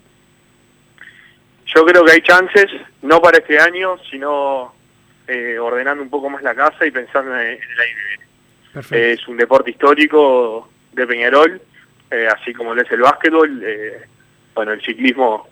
[1.65, 2.67] Yo creo que hay chances,
[3.01, 4.73] no para este año, sino
[5.27, 7.59] eh, ordenando un poco más la casa y pensando en, el año
[8.73, 9.09] que viene.
[9.09, 11.62] Eh, es un deporte histórico de Peñarol,
[12.12, 13.62] eh, así como lo es el básquetbol.
[13.63, 14.01] eh,
[14.53, 15.47] bueno, el ciclismo,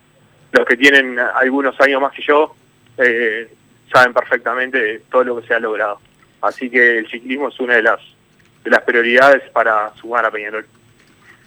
[0.52, 2.54] los que tienen algunos años más que yo,
[2.98, 3.48] eh,
[3.92, 6.00] saben perfectamente todo lo que se ha logrado.
[6.40, 8.00] Así que el ciclismo es una de las,
[8.64, 10.64] de las prioridades para sumar a Peñarol.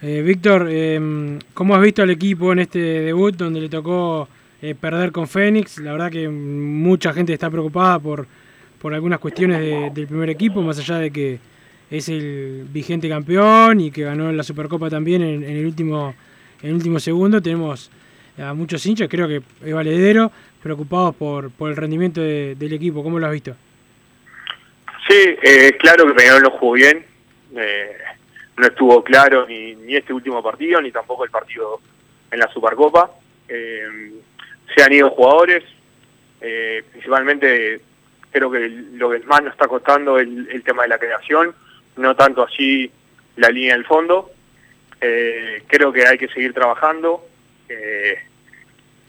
[0.02, 4.28] Eh, Víctor, eh, ¿cómo has visto al equipo en este debut donde le tocó
[4.62, 5.80] eh, perder con Fénix?
[5.80, 8.28] La verdad que mucha gente está preocupada por,
[8.82, 11.40] por algunas cuestiones de- del primer equipo, más allá de que
[11.90, 16.14] es el vigente campeón y que ganó la Supercopa también en, en el último
[16.62, 17.42] en el último segundo.
[17.42, 17.90] Tenemos
[18.38, 23.02] a muchos hinchas, creo que es valedero, preocupados por, por el rendimiento de- del equipo.
[23.02, 23.56] ¿Cómo lo has visto?
[25.08, 27.06] Sí, eh, claro que Peñarol no jugó bien.
[27.56, 27.98] eh,
[28.58, 31.82] no estuvo claro ni, ni este último partido, ni tampoco el partido
[32.32, 33.12] en la Supercopa.
[33.48, 34.14] Eh,
[34.74, 35.64] se han ido jugadores,
[36.42, 37.82] eh, principalmente
[38.32, 41.54] creo que lo que más nos está costando es el, el tema de la creación,
[41.98, 42.90] no tanto así
[43.36, 44.32] la línea del fondo.
[45.02, 47.28] Eh, creo que hay que seguir trabajando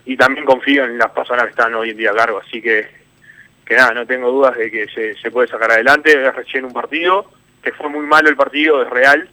[0.05, 2.87] y también confío en las personas que están hoy en día a cargo, así que
[3.67, 6.73] que nada, no tengo dudas de que se, se puede sacar adelante, es recién un
[6.73, 7.27] partido,
[7.63, 9.29] que fue muy malo el partido, es real,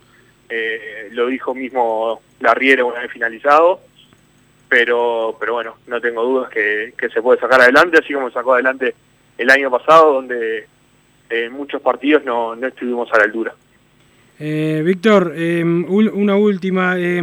[0.50, 3.80] eh, lo dijo mismo Larriero una vez finalizado,
[4.70, 8.54] pero pero bueno, no tengo dudas que, que se puede sacar adelante, así como sacó
[8.54, 8.96] adelante
[9.38, 10.66] el año pasado, donde
[11.30, 13.54] en muchos partidos no, no estuvimos a la altura.
[14.40, 16.96] Eh, Víctor, eh, ul- una última.
[16.98, 17.22] eh,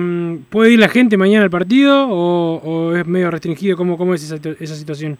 [0.48, 3.76] ¿Puede ir la gente mañana al partido o, o es medio restringido?
[3.76, 5.18] ¿Cómo, cómo es esa, esa situación?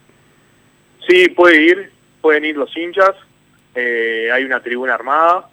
[1.09, 3.15] Sí, puede ir, pueden ir los hinchas,
[3.75, 5.49] eh, hay una tribuna armada,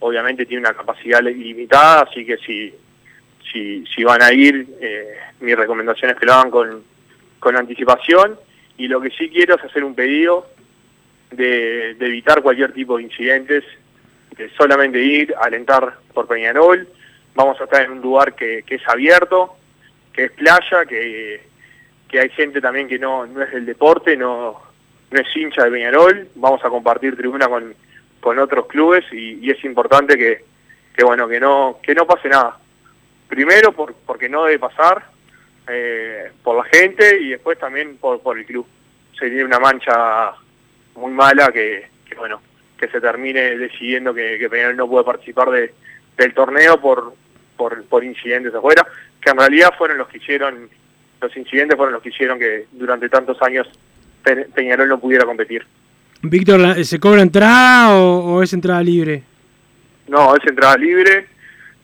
[0.00, 2.74] obviamente tiene una capacidad limitada, así que si,
[3.52, 6.84] si, si van a ir, eh, mi recomendación es que lo hagan con,
[7.38, 8.38] con anticipación,
[8.76, 10.46] y lo que sí quiero es hacer un pedido
[11.30, 13.64] de, de evitar cualquier tipo de incidentes,
[14.36, 16.88] de solamente ir, alentar por Peñarol,
[17.34, 19.56] vamos a estar en un lugar que, que es abierto,
[20.12, 21.42] que es playa, que,
[22.08, 24.71] que hay gente también que no, no es del deporte, no,
[25.12, 27.74] no es hincha de Peñarol, vamos a compartir tribuna con,
[28.20, 30.44] con otros clubes y, es importante que,
[30.96, 32.58] que bueno que no que no pase nada.
[33.28, 35.04] primero por, porque no debe pasar,
[35.68, 38.66] eh, por la gente y después también por, por el club.
[39.18, 40.32] Sería una mancha
[40.96, 42.40] muy mala que, bueno,
[42.76, 45.72] que se termine decidiendo que, que Peñarol no puede participar de,
[46.16, 47.14] del torneo por,
[47.56, 48.86] por, por incidentes afuera,
[49.20, 50.68] que en realidad fueron los que hicieron,
[51.20, 53.68] los incidentes fueron los que hicieron que durante tantos años
[54.54, 55.64] Peñarol no pudiera competir.
[56.22, 59.22] Víctor, ¿la- ¿se cobra entrada o, o es entrada libre?
[60.08, 61.26] No, es entrada libre.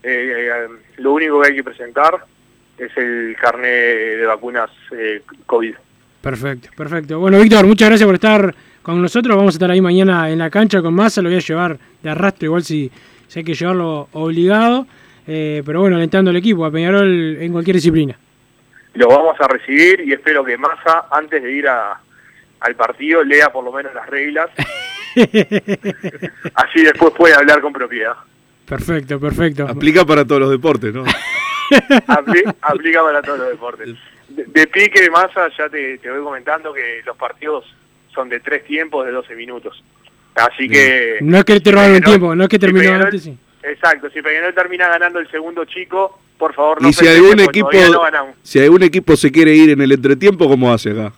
[0.03, 2.15] eh, eh, lo único que hay que presentar
[2.77, 5.73] es el carnet de vacunas eh, COVID.
[6.21, 7.19] Perfecto, perfecto.
[7.19, 9.35] Bueno, Víctor, muchas gracias por estar con nosotros.
[9.35, 11.21] Vamos a estar ahí mañana en la cancha con Massa.
[11.21, 12.89] Lo voy a llevar de arrastre, igual si,
[13.27, 14.85] si hay que llevarlo obligado.
[15.27, 18.17] Eh, pero bueno, alentando al equipo, a Peñarol en cualquier disciplina.
[18.95, 21.99] Lo vamos a recibir y espero que Massa, antes de ir a,
[22.59, 24.49] al partido, lea por lo menos las reglas.
[26.55, 28.13] Así después puede hablar con propiedad.
[28.65, 29.67] Perfecto, perfecto.
[29.67, 31.03] Aplica para todos los deportes, ¿no?
[32.07, 33.95] Apli- aplica para todos los deportes.
[34.27, 37.65] De, de pique de Massa ya te, te voy comentando que los partidos
[38.13, 39.83] son de tres tiempos de 12 minutos.
[40.35, 41.17] Así que...
[41.21, 43.37] No es que te robaron un Peñarol- tiempo, no es que si terminó antes, sí.
[43.63, 47.69] Exacto, si Peñarol termina ganando el segundo chico, por favor no y si algún equipo,
[47.91, 48.35] no ganamos.
[48.43, 51.11] si algún equipo se quiere ir en el entretiempo, ¿cómo hace acá?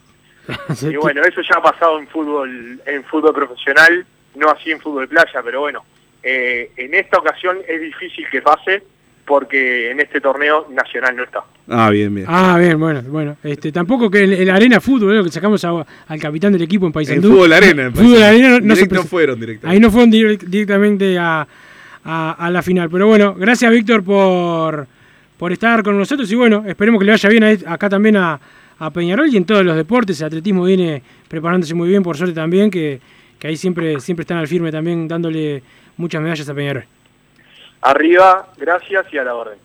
[0.89, 5.07] Y bueno, eso ya ha pasado en fútbol, en fútbol profesional, no así en fútbol
[5.07, 5.83] playa, pero bueno,
[6.23, 8.83] eh, en esta ocasión es difícil que pase
[9.25, 11.41] porque en este torneo Nacional no está.
[11.69, 12.25] Ah, bien, bien.
[12.29, 13.37] Ah, bien, bueno, bueno.
[13.43, 16.63] Este, tampoco que en, en la arena fútbol, lo que sacamos a- al capitán del
[16.63, 17.29] equipo en En Paysandú.
[17.31, 17.83] fútbol arena.
[17.83, 19.73] en Fútbol arena no, no se Directo presen- fueron directamente.
[19.75, 21.47] Ahí no fueron direct- directamente a,
[22.03, 22.89] a- a la final.
[22.89, 24.87] Pero bueno, gracias Víctor por,
[25.37, 28.37] por estar con nosotros y bueno, esperemos que le vaya bien a- acá también a,
[28.81, 30.19] a Peñarol y en todos los deportes.
[30.21, 32.99] El atletismo viene preparándose muy bien, por suerte también, que,
[33.37, 35.61] que ahí siempre, siempre están al firme también dándole
[35.97, 36.85] muchas medallas a Peñarol.
[37.81, 39.59] Arriba, gracias y a la orden.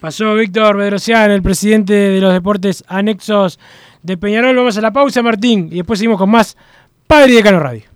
[0.00, 3.60] Pasó Víctor Bedrosian, el presidente de los deportes anexos
[4.02, 4.56] de Peñarol.
[4.56, 6.56] Vamos a la pausa, Martín, y después seguimos con más
[7.06, 7.95] Padre de Cano Radio.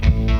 [0.00, 0.39] lasoguehermanos.com.uy.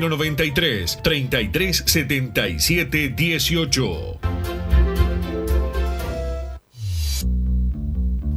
[0.00, 4.53] 093 3377 18.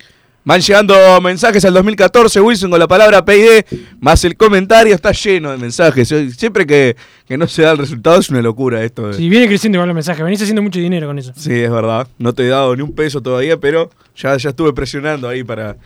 [0.48, 3.66] Van llegando mensajes al 2014, Wilson, con la palabra PID,
[4.00, 6.08] más el comentario está lleno de mensajes.
[6.38, 9.12] Siempre que, que no se da el resultado es una locura esto.
[9.12, 11.34] Si viene creciendo igual los mensajes, venís haciendo mucho dinero con eso.
[11.36, 12.08] Sí, es verdad.
[12.16, 15.76] No te he dado ni un peso todavía, pero ya, ya estuve presionando ahí para,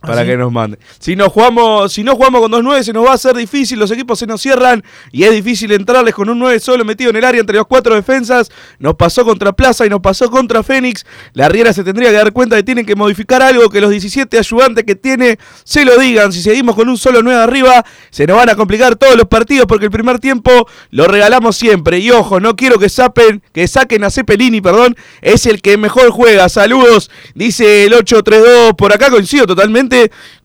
[0.00, 0.78] para ¿Ah, que nos mande.
[1.00, 3.80] Si no jugamos, si no jugamos con dos 9 se nos va a hacer difícil,
[3.80, 7.16] los equipos se nos cierran y es difícil entrarles con un 9 solo metido en
[7.16, 8.50] el área entre los cuatro defensas.
[8.78, 11.04] Nos pasó contra Plaza y nos pasó contra Fénix.
[11.32, 13.90] La Riera se tendría que dar cuenta de que tienen que modificar algo, que los
[13.90, 16.32] 17 ayudantes que tiene se lo digan.
[16.32, 19.66] Si seguimos con un solo 9 arriba, se nos van a complicar todos los partidos
[19.66, 21.98] porque el primer tiempo lo regalamos siempre.
[21.98, 26.10] Y ojo, no quiero que sapen, que saquen a Cepelini, perdón, es el que mejor
[26.10, 26.48] juega.
[26.48, 28.74] Saludos, dice el 832.
[28.74, 29.87] Por acá coincido totalmente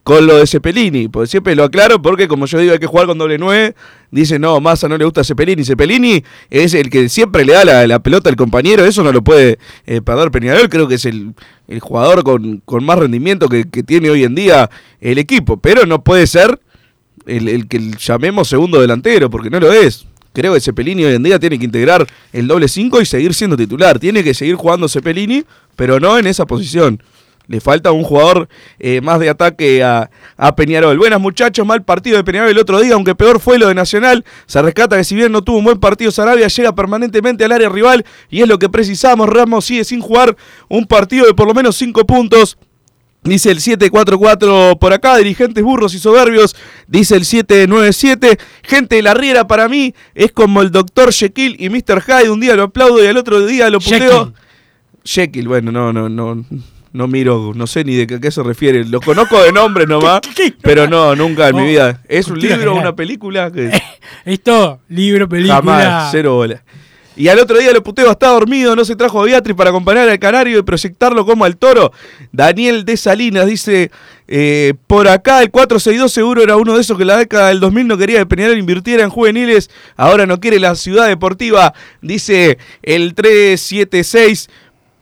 [0.03, 1.07] con lo de Cepelini.
[1.07, 3.75] Porque siempre lo aclaro porque como yo digo hay que jugar con doble 9.
[4.11, 5.63] Dice, no, Massa no le gusta Cepelini.
[5.63, 8.85] Cepelini es el que siempre le da la, la pelota al compañero.
[8.85, 10.69] Eso no lo puede eh, perder Peñarol.
[10.69, 11.33] Creo que es el,
[11.67, 14.69] el jugador con, con más rendimiento que, que tiene hoy en día
[15.01, 15.57] el equipo.
[15.57, 16.59] Pero no puede ser
[17.25, 20.05] el, el que llamemos segundo delantero, porque no lo es.
[20.33, 23.55] Creo que Cepelini hoy en día tiene que integrar el doble 5 y seguir siendo
[23.55, 23.99] titular.
[23.99, 25.43] Tiene que seguir jugando Cepelini,
[25.75, 27.01] pero no en esa posición.
[27.47, 28.47] Le falta un jugador
[28.79, 30.97] eh, más de ataque a, a Peñarol.
[30.97, 34.23] Buenas muchachos, mal partido de Peñarol el otro día, aunque peor fue lo de Nacional.
[34.45, 37.69] Se rescata que si bien no tuvo un buen partido, Sarabia llega permanentemente al área
[37.69, 39.27] rival y es lo que precisamos.
[39.27, 40.37] Ramos sigue sin jugar
[40.69, 42.57] un partido de por lo menos 5 puntos.
[43.23, 46.55] Dice el 744 por acá, dirigentes burros y soberbios.
[46.87, 48.37] Dice el 797.
[48.63, 51.13] Gente de la Riera para mí es como el Dr.
[51.13, 52.01] Jekyll y Mr.
[52.01, 52.29] Hyde.
[52.29, 54.33] Un día lo aplaudo y al otro día lo puteo.
[55.05, 56.45] Jekyll, bueno, no, no, no.
[56.93, 58.85] No miro, no sé ni de qué, a qué se refiere.
[58.85, 60.21] Lo conozco de nombre nomás,
[60.61, 62.01] pero no, nunca en mi vida.
[62.07, 62.79] ¿Es un libro o general.
[62.81, 63.51] una película?
[63.51, 63.71] Que
[64.25, 65.55] Esto, libro, película.
[65.55, 66.63] Jamás, cero bola.
[67.15, 70.09] Y al otro día lo puteo, está dormido, no se trajo a Beatriz para acompañar
[70.09, 71.91] al canario y proyectarlo como al toro.
[72.31, 73.91] Daniel de Salinas dice,
[74.27, 77.59] eh, por acá el 462 seguro era uno de esos que en la década del
[77.59, 82.57] 2000 no quería que Peñarol invirtiera en juveniles, ahora no quiere la ciudad deportiva, dice
[82.81, 84.49] el 376.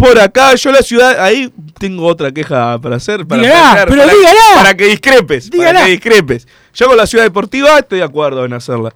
[0.02, 3.28] Por acá, yo la ciudad, ahí tengo otra queja para hacer.
[3.28, 4.40] Para Dígala, plantear, pero para, dígala.
[4.56, 5.52] Para que discrepes.
[5.52, 5.74] Dígala.
[5.74, 6.48] Para que discrepes.
[6.74, 8.96] Yo con la ciudad deportiva estoy de acuerdo en hacerla.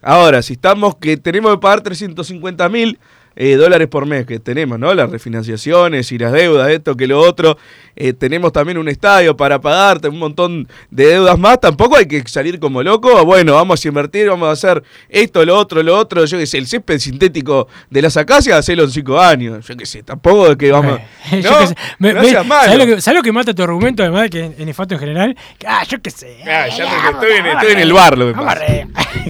[0.00, 2.98] Ahora, si estamos que tenemos que pagar 350 mil
[3.36, 4.92] eh, dólares por mes que tenemos, ¿no?
[4.94, 7.56] Las refinanciaciones y las deudas, esto que lo otro.
[7.98, 11.60] Eh, tenemos también un estadio para pagar, un montón de deudas más.
[11.60, 13.24] Tampoco hay que salir como loco.
[13.24, 16.24] Bueno, vamos a invertir, vamos a hacer esto, lo otro, lo otro.
[16.26, 19.66] Yo qué sé, el césped sintético de las acacias, hacerlo en cinco años.
[19.66, 20.98] Yo qué sé, tampoco es que vamos.
[21.32, 21.74] Eh, yo No, qué sé.
[21.98, 22.64] Me- no me- seas malo.
[22.72, 24.94] ¿sabés, lo que, sabés lo que mata tu argumento, además de que en, en Nefasto
[24.94, 25.36] en general?
[25.58, 26.36] Que, Ah, yo qué sé.
[26.46, 28.60] Ah, ya estoy, en, estoy en el bar, lo que pasa.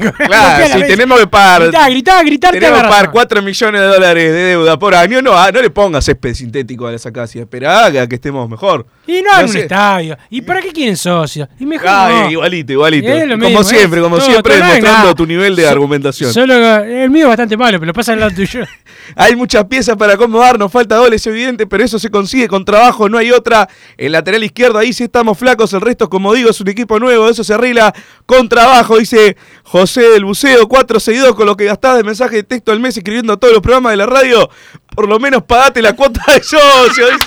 [0.00, 1.62] Claro, si tenemos que pagar.
[1.62, 2.50] Gritá, gritá, gritá.
[2.50, 5.22] Tenemos que pagar 4 millones de dólares de deuda por año.
[5.22, 7.42] No, ah, no le pongas césped sintético a las acacias.
[7.42, 8.86] Esperá a que estemos mejor.
[9.06, 10.18] Y no hagan un estadio.
[10.30, 11.48] ¿Y para qué quieren socios?
[11.58, 12.30] Y mejor no.
[12.30, 13.08] igualito, igualito.
[13.08, 16.32] Como mismo, siempre, es como siempre, hay demostrando tu nivel de So- argumentación.
[16.32, 18.64] Solo el mío es bastante malo, pero pasa al lado tuyo.
[19.14, 22.64] Hay muchas piezas para acomodar, nos falta goles, es evidente, pero eso se consigue con
[22.64, 23.68] trabajo, no hay otra.
[23.96, 27.28] El lateral izquierdo, ahí sí estamos flacos, el resto, como digo, es un equipo nuevo,
[27.28, 27.94] eso se arregla
[28.26, 32.72] con trabajo, dice José del Buceo, 462, con lo que gastás de mensaje de texto
[32.72, 34.48] al mes escribiendo todos los programas de la radio,
[34.94, 37.06] por lo menos pagate la cuota de socio.
[37.06, 37.18] dice.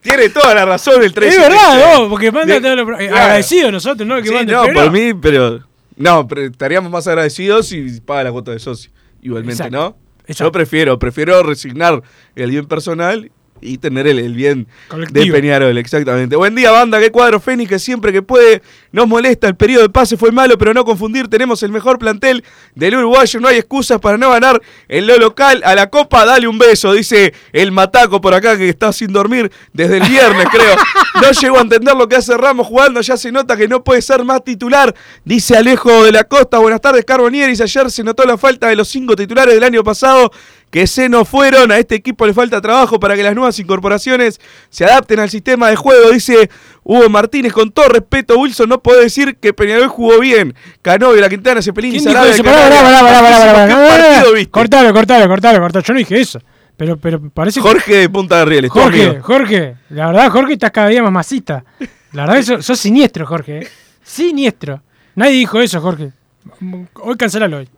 [0.00, 1.32] Tiene toda la razón el 3.
[1.34, 3.22] Es verdad, vos, porque manda todos los pro- eh, Claro.
[3.24, 4.20] agradecidos nosotros, ¿no?
[4.20, 5.60] Que Sí, no, por mí, pero.
[5.96, 8.90] No, pero estaríamos más agradecidos si paga la cuota de socio.
[9.20, 9.96] Igualmente, Exacto, ¿no?
[10.26, 10.44] exacto.
[10.44, 12.02] Yo prefiero, prefiero resignar
[12.34, 13.30] el bien personal
[13.62, 15.24] y tener el, el bien Colectivo.
[15.24, 16.36] de Peñarol, exactamente.
[16.36, 19.48] Buen día, banda, qué cuadro Fénix que siempre que puede nos molesta.
[19.48, 22.44] El periodo de pase fue malo, pero no confundir, tenemos el mejor plantel
[22.74, 25.62] del uruguayo, no hay excusas para no ganar en lo local.
[25.64, 29.50] A la copa, dale un beso, dice el mataco por acá que está sin dormir
[29.72, 30.76] desde el viernes, creo.
[31.20, 34.02] No llego a entender lo que hace Ramos jugando, ya se nota que no puede
[34.02, 34.94] ser más titular,
[35.24, 36.58] dice Alejo de la Costa.
[36.58, 37.60] Buenas tardes, Carbonieris.
[37.60, 40.32] Ayer se notó la falta de los cinco titulares del año pasado
[40.72, 41.70] que se nos fueron.
[41.70, 45.68] A este equipo le falta trabajo para que las nuevas incorporaciones se adapten al sistema
[45.68, 46.50] de juego, dice
[46.82, 47.52] Hugo Martínez.
[47.52, 50.54] Con todo respeto, Wilson, no puede decir que Peñarol jugó bien.
[50.80, 52.32] Canovio, La Quintana, ¿Quién dijo Sarabia,
[53.88, 54.50] partido viste?
[54.50, 55.84] Cortalo, cortalo, cortalo, cortalo.
[55.84, 56.40] Yo no dije eso.
[56.76, 59.20] Pero, pero parece que- Jorge de Punta de Rieles, Jorge.
[59.20, 61.64] Jorge, la verdad, Jorge, estás cada día más masista.
[62.12, 63.58] La verdad, sos, sos siniestro, Jorge.
[63.58, 63.68] eh.
[64.02, 64.82] Siniestro.
[65.14, 66.12] Nadie dijo eso, Jorge.
[66.94, 67.68] Hoy cancelalo hoy.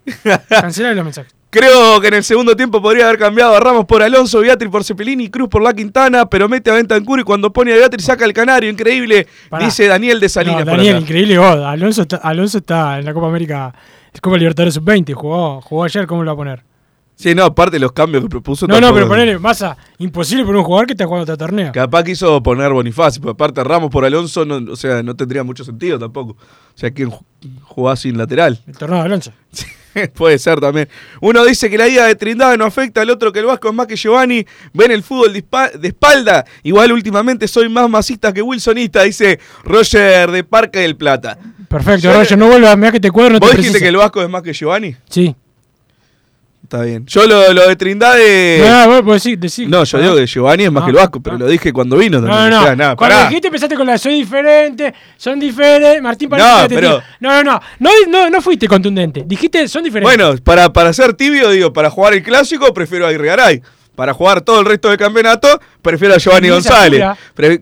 [0.48, 1.34] Cancelalo los mensajes.
[1.54, 4.82] Creo que en el segundo tiempo podría haber cambiado a Ramos por Alonso, Beatriz por
[4.82, 8.24] Cepelini, Cruz por La Quintana, pero mete a Bentancur y cuando pone a Beatriz saca
[8.24, 8.68] el canario.
[8.68, 9.64] Increíble, Pará.
[9.64, 10.64] dice Daniel de Salinas.
[10.66, 11.56] No, Daniel, increíble vos.
[11.64, 13.72] Alonso está, Alonso está en la Copa América,
[14.20, 15.12] Copa Libertadores Sub-20.
[15.14, 16.64] Jugó, jugó ayer, ¿cómo lo va a poner?
[17.14, 18.66] Sí, no, aparte los cambios que propuso.
[18.66, 21.70] No, no, pero ponele, masa, imposible por un jugador que está jugando otro torneo.
[21.70, 25.62] Capaz quiso poner Bonifacio, pero aparte Ramos por Alonso, no, o sea, no tendría mucho
[25.62, 26.32] sentido tampoco.
[26.32, 26.36] O
[26.76, 27.22] sea, ¿quién ju-
[27.62, 28.58] jugaba sin lateral?
[28.66, 29.30] El torneo de Alonso.
[30.14, 30.88] Puede ser también.
[31.20, 33.74] Uno dice que la ida de Trindade no afecta al otro que el Vasco es
[33.74, 34.44] más que Giovanni.
[34.72, 36.44] Ven el fútbol de, espa- de espalda.
[36.62, 41.38] Igual últimamente soy más masista que wilsonista, dice Roger de Parque del Plata.
[41.68, 44.22] Perfecto, Roger, no vuelvas, mirá que te cuadro, no te ¿Vos dijiste que el Vasco
[44.22, 44.94] es más que Giovanni?
[45.08, 45.34] Sí.
[46.74, 47.06] Está bien.
[47.06, 48.58] Yo lo, lo de Trindade.
[48.68, 49.68] No, vos podés decir, decir.
[49.68, 52.18] No, yo digo que Giovanni es más que el Vasco, pero lo dije cuando vino
[52.20, 52.36] también.
[52.36, 52.66] No, no, o no.
[52.66, 53.28] sea, nada, Cuando pará.
[53.28, 56.02] dijiste empezaste con la soy diferente, son diferentes.
[56.02, 56.36] Martín No,
[56.68, 57.04] pero- tira.
[57.20, 57.90] No, no, no, no.
[58.08, 59.22] No, no fuiste contundente.
[59.24, 60.16] Dijiste son diferentes.
[60.16, 63.62] Bueno, para, para ser tibio, digo, para jugar el clásico prefiero a Irregaray.
[63.94, 67.04] Para jugar todo el resto del campeonato, prefiero a Giovanni González.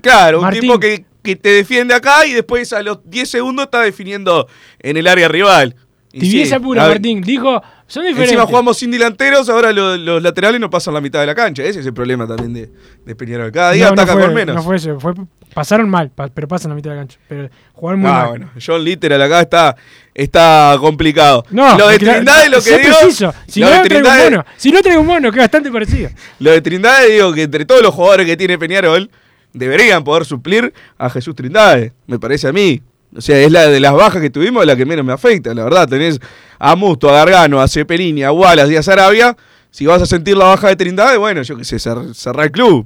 [0.00, 0.62] claro, un Martín.
[0.62, 4.48] tipo que, que te defiende acá y después a los 10 segundos está definiendo
[4.78, 5.76] en el área rival.
[6.14, 7.22] Y Tibieza sí, pura, Martín.
[7.22, 7.62] Dijo,
[7.92, 8.30] son diferentes.
[8.32, 11.62] Encima jugamos sin delanteros, ahora lo- los, laterales no pasan la mitad de la cancha.
[11.62, 12.70] Ese es el problema también de,
[13.04, 13.52] de Peñarol.
[13.52, 14.56] Cada día No, no ataca fue- con menos.
[14.56, 14.98] No fue eso.
[14.98, 15.12] Fue,
[15.52, 17.18] pasaron mal, pa- pero pasan la mitad de la cancha.
[17.28, 18.28] Pero jugaron muy Ah, mal.
[18.30, 19.76] bueno, John Literal acá está,
[20.14, 21.44] está complicado.
[21.50, 22.96] No, lo de Trindade, lo que digo.
[23.00, 23.34] preciso.
[23.46, 24.44] Si no, de un mono.
[24.56, 26.08] Si no traigo un mono, que es bastante parecido.
[26.38, 29.10] Lo de Trindade, digo que entre todos los jugadores que tiene Peñarol,
[29.52, 32.80] deberían poder suplir a Jesús Trindade, me parece a mí.
[33.14, 35.64] O sea, es la de las bajas que tuvimos la que menos me afecta, la
[35.64, 35.88] verdad.
[35.88, 36.18] Tenés
[36.58, 39.36] a Musto, a Gargano, a Cepelini, a Wallace y a Sarabia.
[39.70, 42.52] Si vas a sentir la baja de Trindade, bueno, yo qué sé, cer- cerrar el
[42.52, 42.84] club,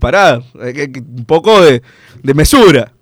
[0.93, 1.83] que- Un poco de,
[2.22, 2.93] de mesura.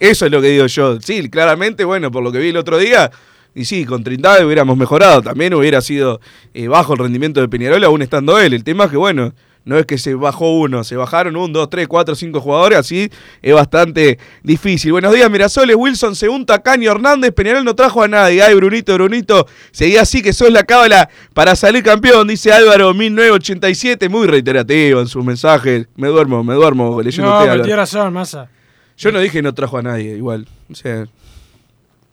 [0.00, 1.00] Eso es lo que digo yo.
[1.00, 3.10] Sí, claramente, bueno, por lo que vi el otro día,
[3.54, 5.20] y sí, con Trindade hubiéramos mejorado.
[5.22, 6.20] También hubiera sido
[6.54, 8.54] eh, bajo el rendimiento de Peñarol aún estando él.
[8.54, 9.34] El tema es que, bueno,
[9.68, 13.10] no es que se bajó uno, se bajaron un, dos, tres, cuatro, cinco jugadores, así
[13.42, 14.92] es bastante difícil.
[14.92, 18.42] Buenos días, Mirasoles, Wilson, según Tacaño Hernández, Peñarol no trajo a nadie.
[18.42, 24.08] Ay, Brunito, Brunito, seguía así que sos la cábala para salir campeón, dice Álvaro 1987,
[24.08, 25.86] muy reiterativo en sus mensajes.
[25.96, 28.48] Me duermo, me duermo leyendo No, tiene razón, Massa.
[28.96, 30.48] Yo no dije no trajo a nadie, igual.
[30.72, 31.06] O sea,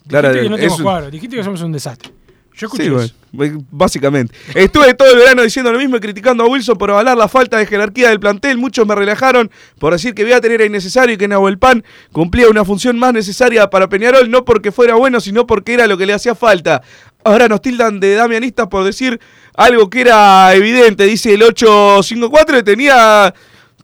[0.04, 2.12] Dijiste que no es cuadro, dijiste que somos un desastre.
[2.58, 4.34] Yo escuché Sí, b- básicamente.
[4.54, 7.58] Estuve todo el verano diciendo lo mismo y criticando a Wilson por avalar la falta
[7.58, 8.58] de jerarquía del plantel.
[8.58, 11.84] Muchos me relajaron por decir que Beatriz era innecesario y que Nahuel Pan
[12.14, 15.98] cumplía una función más necesaria para Peñarol, no porque fuera bueno, sino porque era lo
[15.98, 16.82] que le hacía falta.
[17.26, 19.20] Ahora nos tildan de damianistas por decir
[19.56, 21.04] algo que era evidente.
[21.06, 23.34] Dice el 854 y tenía...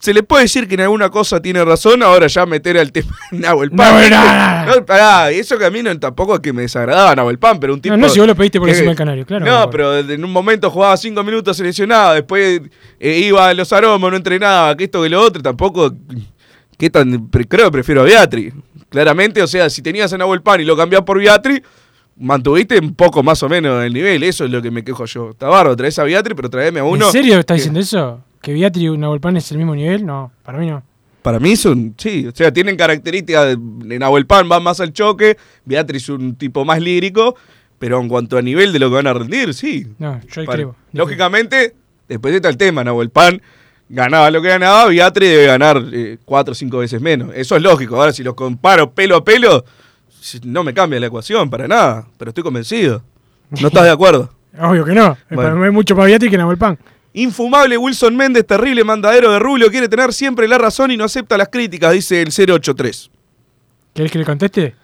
[0.01, 3.15] Se le puede decir que en alguna cosa tiene razón, ahora ya meter al tema
[3.31, 4.09] de Nahuel Pan.
[4.09, 4.75] No, no, no.
[4.77, 7.73] No, pará, eso que a mí no, tampoco es que me desagradaba Nahuel Pan, pero
[7.75, 7.95] un tipo...
[7.95, 9.45] no, si vos lo pediste por que- encima del Canario, claro.
[9.45, 12.61] No, pero en un momento jugaba cinco minutos seleccionado, después
[12.99, 15.93] eh, iba a los aromos, no entrenaba, que esto que lo otro, tampoco.
[16.79, 17.27] ¿Qué tan?
[17.27, 18.53] creo que prefiero a Beatriz.
[18.89, 21.61] Claramente, o sea, si tenías a Nahuel Pan y lo cambiás por Beatriz,
[22.17, 24.23] mantuviste un poco más o menos el nivel.
[24.23, 25.29] Eso es lo que me quejo yo.
[25.29, 27.05] Está bárbaro, traes a Beatriz, pero traeme a uno.
[27.05, 28.23] ¿En serio estás que- diciendo eso?
[28.41, 30.05] ¿Que Beatriz y Nahuelpan es el mismo nivel?
[30.05, 30.83] No, para mí no.
[31.21, 35.37] Para mí son, sí, o sea, tienen características de, Nahuel Pan, van más al choque,
[35.65, 37.35] Beatriz un tipo más lírico,
[37.77, 39.85] pero en cuanto a nivel de lo que van a rendir, sí.
[39.99, 40.75] No, yo ahí Para- creo.
[40.93, 41.75] Lógicamente,
[42.09, 43.39] después está el tema, Nahuel Pan
[43.87, 47.31] ganaba lo que ganaba, Beatriz debe ganar eh, cuatro o cinco veces menos.
[47.35, 47.97] Eso es lógico.
[47.97, 49.63] Ahora, si los comparo pelo a pelo,
[50.43, 53.03] no me cambia la ecuación para nada, pero estoy convencido.
[53.49, 54.31] ¿No estás de acuerdo?
[54.59, 55.17] Obvio que no.
[55.29, 55.43] Bueno.
[55.43, 56.79] Para mí es mucho más Beatriz que Nahuelpan.
[57.13, 61.37] Infumable Wilson Méndez, terrible mandadero de Rubio, quiere tener siempre la razón y no acepta
[61.37, 63.11] las críticas, dice el 083.
[63.93, 64.75] ¿Querés que le conteste?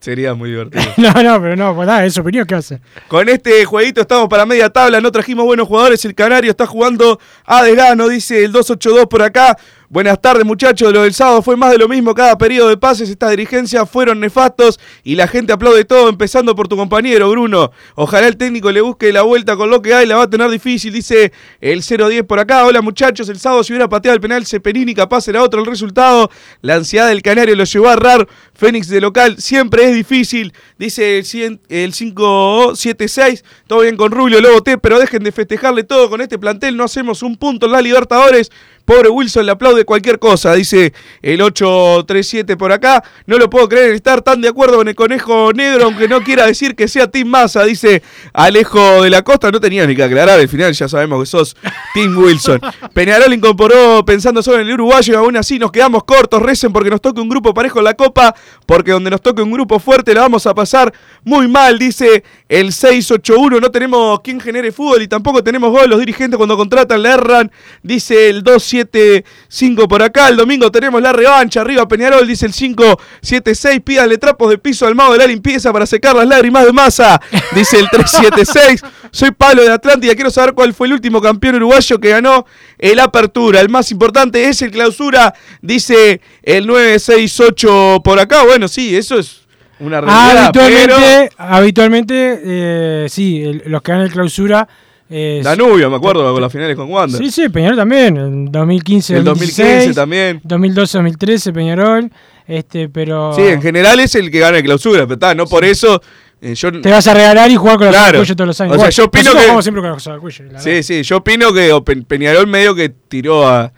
[0.00, 0.82] Sería muy divertido.
[0.96, 2.80] No, no, pero no, pues nada, es su opinión, ¿qué hace?
[3.08, 7.18] Con este jueguito estamos para media tabla, no trajimos buenos jugadores, el Canario está jugando
[7.44, 7.64] a
[8.08, 9.56] dice el 282 por acá.
[9.90, 13.10] Buenas tardes muchachos, lo del sábado fue más de lo mismo, cada periodo de pases,
[13.10, 17.70] estas dirigencias fueron nefastos y la gente aplaude todo, empezando por tu compañero Bruno.
[17.94, 20.50] Ojalá el técnico le busque la vuelta con lo que hay, la va a tener
[20.50, 22.64] difícil, dice el 010 por acá.
[22.64, 26.30] Hola muchachos, el sábado si hubiera pateado el penal Cepelini capaz era otro el resultado.
[26.62, 31.18] La ansiedad del Canario lo llevó a errar, Fénix de local siempre es difícil, dice
[31.18, 33.44] el, 100 el 576.
[33.66, 36.76] Todo bien con Rubio, Lobo T, pero dejen de festejarle todo con este plantel.
[36.76, 38.50] No hacemos un punto en la Libertadores.
[38.84, 43.02] Pobre Wilson le aplaude cualquier cosa, dice el 837 por acá.
[43.26, 46.46] No lo puedo creer estar tan de acuerdo con el conejo negro, aunque no quiera
[46.46, 48.02] decir que sea Team Massa, dice
[48.32, 49.50] Alejo de la Costa.
[49.50, 51.56] No tenía ni que aclarar, al final ya sabemos que sos
[51.94, 52.60] Team Wilson.
[52.92, 56.40] Peñarol incorporó pensando solo en el uruguayo y aún así nos quedamos cortos.
[56.40, 58.34] Recen porque nos toque un grupo parejo en la Copa,
[58.66, 60.92] porque donde nos toque un grupo fuerte la vamos a pasar
[61.24, 63.60] muy mal, dice el 681.
[63.60, 65.88] No tenemos quien genere fútbol y tampoco tenemos gol.
[65.88, 67.50] Los dirigentes cuando contratan le erran,
[67.82, 69.24] dice el 275
[69.72, 70.28] por acá.
[70.28, 71.62] El domingo tenemos la revancha.
[71.62, 73.80] Arriba Peñarol, dice el 576.
[73.80, 77.20] Pídale trapos de piso al mago de la limpieza para secar las lágrimas de masa,
[77.54, 78.82] dice el 376.
[79.10, 80.14] Soy Pablo de Atlántida.
[80.14, 82.44] Quiero saber cuál fue el último campeón uruguayo que ganó
[82.78, 83.60] el Apertura.
[83.60, 88.44] El más importante es el Clausura, dice el 968 por acá.
[88.44, 89.40] Bueno, sí, eso es
[89.80, 90.46] una realidad.
[90.46, 94.68] Habitualmente, pero- habitualmente eh, sí, el- los que ganan el clausura.
[95.10, 97.18] Eh, Danubio, me acuerdo, con las finales con Wanda.
[97.18, 98.16] Sí, sí, Peñarol también.
[98.16, 100.40] En 2015, El 2016, 2015 también.
[100.44, 102.10] 2012, 2013, Peñarol.
[102.46, 103.32] Este, pero.
[103.34, 106.00] Sí, en general es el que gana el clausura, pero está, no por eso.
[106.40, 108.22] eh, yo, Te vas a regalar y jugar con los Claro.
[108.24, 108.76] todos los años.
[108.76, 111.72] O sea, yo opino nosotros que- siempre con los sí, sí, yo opino que
[112.06, 113.72] Peñarol medio que tiró a,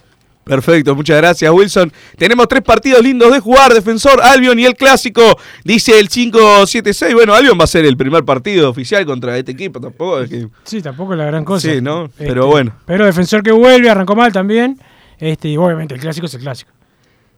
[0.44, 1.92] Perfecto, muchas gracias Wilson.
[2.16, 7.14] Tenemos tres partidos lindos de jugar, Defensor, Albion y el Clásico, dice el 576.
[7.14, 10.48] Bueno, Albion va a ser el primer partido oficial contra este equipo, tampoco es que...
[10.64, 11.72] Sí, tampoco es la gran cosa.
[11.72, 12.06] Sí, ¿no?
[12.06, 12.72] Este, Pero bueno.
[12.86, 14.80] Pero defensor que vuelve, arrancó mal también.
[15.22, 16.72] Este, y obviamente el clásico es el clásico.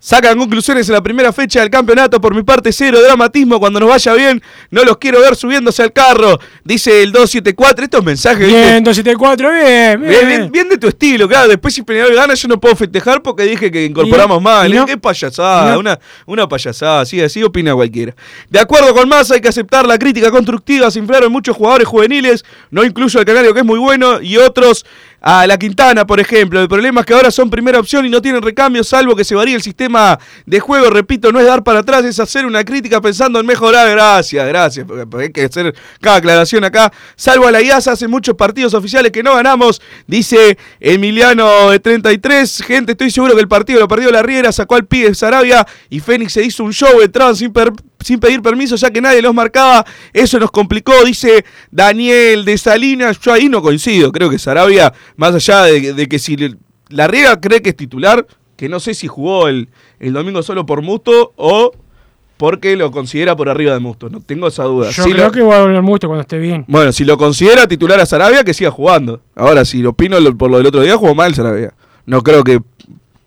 [0.05, 2.21] Sacan conclusiones en la primera fecha del campeonato.
[2.21, 3.59] Por mi parte, cero dramatismo.
[3.59, 6.39] Cuando nos vaya bien, no los quiero ver subiéndose al carro.
[6.63, 7.85] Dice el 274.
[7.85, 8.47] Estos mensajes.
[8.47, 10.11] Bien, 274, bien, bien.
[10.11, 11.49] Bien, bien, bien de tu estilo, claro.
[11.49, 14.69] Después, si Peñarol gana, yo no puedo festejar porque dije que incorporamos ¿Y- más.
[14.69, 14.85] no?
[14.85, 17.01] Qué payasada, una, una payasada.
[17.01, 18.15] Así, así opina cualquiera.
[18.51, 20.91] De acuerdo con más, hay que aceptar la crítica constructiva.
[20.91, 22.45] Se inflaron muchos jugadores juveniles.
[22.71, 24.85] No incluyo al Canario, que es muy bueno, y otros.
[25.27, 26.61] A la Quintana, por ejemplo.
[26.61, 29.35] El problema es que ahora son primera opción y no tienen recambio, salvo que se
[29.35, 29.94] varíe el sistema
[30.47, 30.91] de juego.
[30.91, 33.91] Repito, no es dar para atrás, es hacer una crítica pensando en mejorar.
[33.91, 34.87] Gracias, gracias.
[35.19, 36.93] Hay que hacer cada aclaración acá.
[37.17, 39.81] Salvo a la IASA, hace muchos partidos oficiales que no ganamos.
[40.07, 42.63] Dice Emiliano de 33.
[42.67, 46.01] Gente, estoy seguro que el partido lo perdió la Riera, sacó al pibe Sarabia y
[46.01, 47.53] Fénix se hizo un show, entraron sin,
[48.01, 49.85] sin pedir permiso ya que nadie los marcaba.
[50.13, 53.19] Eso nos complicó, dice Daniel de Salinas.
[53.21, 54.13] Yo ahí no coincido.
[54.13, 56.37] Creo que Sarabia, más allá de, de que si
[56.89, 58.27] la Riera cree que es titular,
[58.65, 59.69] que no sé si jugó el,
[60.01, 61.71] el domingo solo por Musto o
[62.39, 64.09] porque lo considera por arriba de Musto.
[64.09, 64.91] No tengo esa duda.
[64.91, 66.65] Yo Si creo lo- que va a volver mucho cuando esté bien.
[66.67, 69.21] bueno, si lo considera titular a Sarabia, que siga jugando.
[69.37, 71.75] Ahora, si lo opino lo- por lo del otro día, jugó mal Sarabia.
[72.07, 72.59] No creo que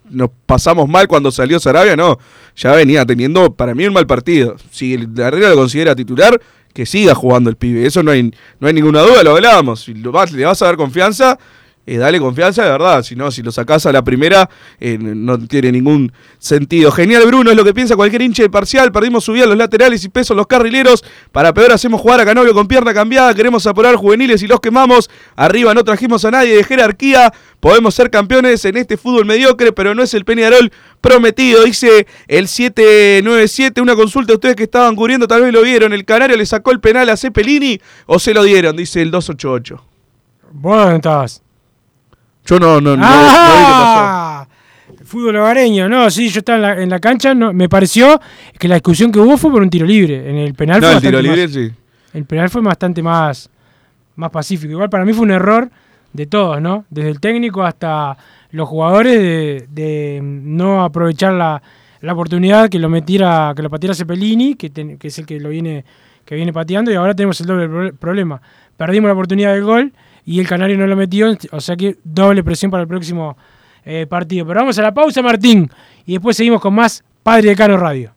[0.09, 2.17] nos pasamos mal cuando salió Sarabia, no.
[2.55, 4.55] Ya venía teniendo, para mí, un mal partido.
[4.71, 6.41] Si el de arriba lo considera titular,
[6.73, 7.85] que siga jugando el pibe.
[7.85, 9.81] Eso no hay, no hay ninguna duda, lo hablábamos.
[9.81, 11.37] Si lo vas- le vas a dar confianza,
[11.87, 13.01] eh, dale confianza de verdad.
[13.01, 16.91] Si no, si lo sacás a la primera, eh, no tiene ningún sentido.
[16.91, 18.91] Genial, Bruno, es lo que piensa cualquier hincha de parcial.
[18.91, 21.05] Perdimos subida los laterales y pesos los carrileros.
[21.31, 23.33] Para peor hacemos jugar a Canovio con pierna cambiada.
[23.33, 25.09] Queremos apurar juveniles y los quemamos.
[25.37, 27.33] Arriba no trajimos a nadie de jerarquía.
[27.61, 31.63] Podemos ser campeones en este fútbol mediocre, pero no es el Peñarol prometido.
[31.63, 33.79] Dice el 797.
[33.79, 35.93] Una consulta a ustedes que estaban cubriendo, tal vez lo vieron.
[35.93, 38.75] ¿El Canario le sacó el penal a Cepelini o se lo dieron?
[38.75, 39.85] Dice el 288.
[40.51, 41.46] ¿Vos dónde estabas?
[42.47, 43.03] Yo no, no, no.
[43.05, 44.47] ¡Ah!
[45.03, 48.19] Fútbol hogareño, no, sí, yo estaba en la, en la cancha, no, me pareció
[48.59, 50.29] que la discusión que hubo fue por un tiro libre.
[50.29, 51.71] En el penal No, fue el tiro libre, más- sí.
[52.13, 53.49] El penal fue bastante más,
[54.15, 54.71] más pacífico.
[54.71, 55.69] Igual para mí fue un error
[56.11, 56.83] de todos, ¿no?
[56.89, 58.17] Desde el técnico hasta
[58.51, 61.61] los jugadores de, de no aprovechar la,
[62.01, 65.39] la oportunidad que lo metiera, que lo pateara Cepelini, que, ten- que es el que
[65.39, 65.85] lo viene,
[66.25, 68.41] que viene pateando, y ahora tenemos el doble pro- problema.
[68.75, 69.93] Perdimos la oportunidad del gol
[70.27, 73.37] y el Canario no lo metió, o sea que doble presión para el próximo
[73.85, 74.45] eh, partido.
[74.45, 75.71] Pero vamos a la pausa, Martín,
[76.05, 78.16] y después seguimos con más Padre de Cano Radio.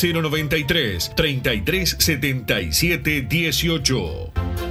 [0.01, 4.70] 093 33 77 18.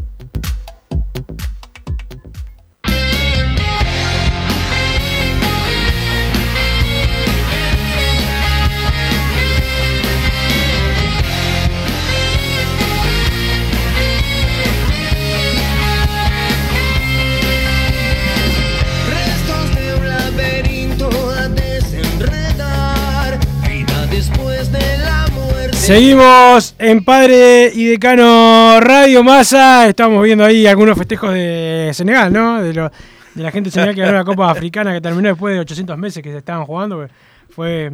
[25.95, 29.89] Seguimos en Padre y Decano Radio Massa.
[29.89, 32.63] Estamos viendo ahí algunos festejos de Senegal, ¿no?
[32.63, 32.89] De, lo-
[33.35, 35.97] de la gente de Senegal que ganó la Copa Africana que terminó después de 800
[35.97, 37.05] meses que se estaban jugando.
[37.49, 37.91] Fue,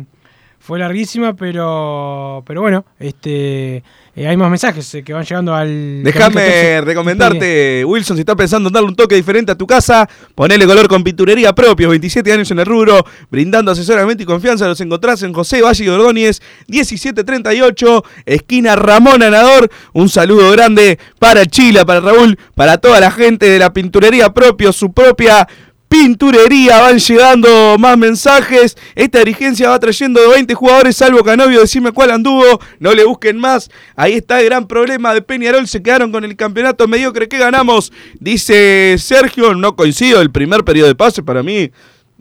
[0.59, 3.83] fue larguísima, pero, pero bueno, este,
[4.17, 6.01] eh, hay más mensajes eh, que van llegando al.
[6.01, 6.81] Déjame 14.
[6.81, 10.87] recomendarte, Wilson, si estás pensando en darle un toque diferente a tu casa, ponele color
[10.87, 15.33] con pinturería propios, 27 años en el rubro, brindando asesoramiento y confianza, los encontrás en
[15.33, 19.69] José Valle y Ordóñez, 1738, esquina Ramón Anador.
[19.93, 24.75] Un saludo grande para Chila, para Raúl, para toda la gente de la pinturería propios,
[24.75, 25.47] su propia
[25.87, 28.77] Pinturería, van llegando más mensajes.
[28.93, 32.59] Esta dirigencia va trayendo de 20 jugadores, salvo Canovio, decime cuál anduvo.
[32.79, 33.69] No le busquen más.
[33.95, 35.67] Ahí está el gran problema de Peñarol.
[35.67, 37.93] Se quedaron con el campeonato mediocre que ganamos.
[38.19, 40.21] Dice Sergio, no coincido.
[40.21, 41.71] El primer periodo de pase para mí.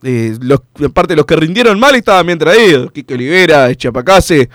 [0.03, 2.93] Eh, los, aparte los que rindieron mal estaban bien traídos.
[2.93, 4.49] Quique Olivera, Chapacase.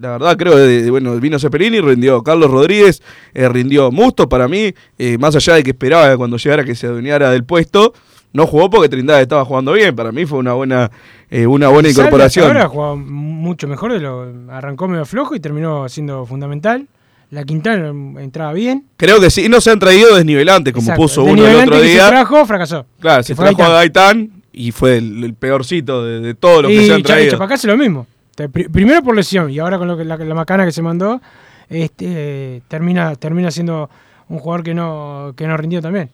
[0.00, 3.02] La verdad creo que bueno, vino Cepelini, rindió Carlos Rodríguez,
[3.34, 6.86] eh, rindió Musto para mí, eh, más allá de que esperaba cuando llegara que se
[6.86, 7.92] adueñara del puesto,
[8.32, 9.94] no jugó porque Trindade estaba jugando bien.
[9.94, 10.90] Para mí fue una buena,
[11.30, 12.46] eh, una buena incorporación.
[12.46, 16.86] Ahora jugó mucho mejor de lo arrancó medio flojo y terminó siendo fundamental.
[17.30, 17.88] La Quintana
[18.20, 18.84] entraba bien.
[18.98, 21.02] Creo que sí, no se han traído desnivelantes, como Exacto.
[21.02, 22.04] puso uno el otro que día.
[22.04, 22.86] Se trajo, fracasó.
[23.00, 23.72] Claro, se fue trajo Gaitán.
[23.72, 23.74] a
[24.18, 27.30] Gaitán y fue el, el peorcito de, de todos los que y se han traído.
[27.30, 28.06] Chapacase lo mismo.
[28.34, 30.82] Te- pri- Primero por lesión y ahora con lo que, la, la macana que se
[30.82, 31.22] mandó,
[31.70, 33.88] este, termina, termina siendo
[34.28, 36.10] un jugador que no, que no rindió también.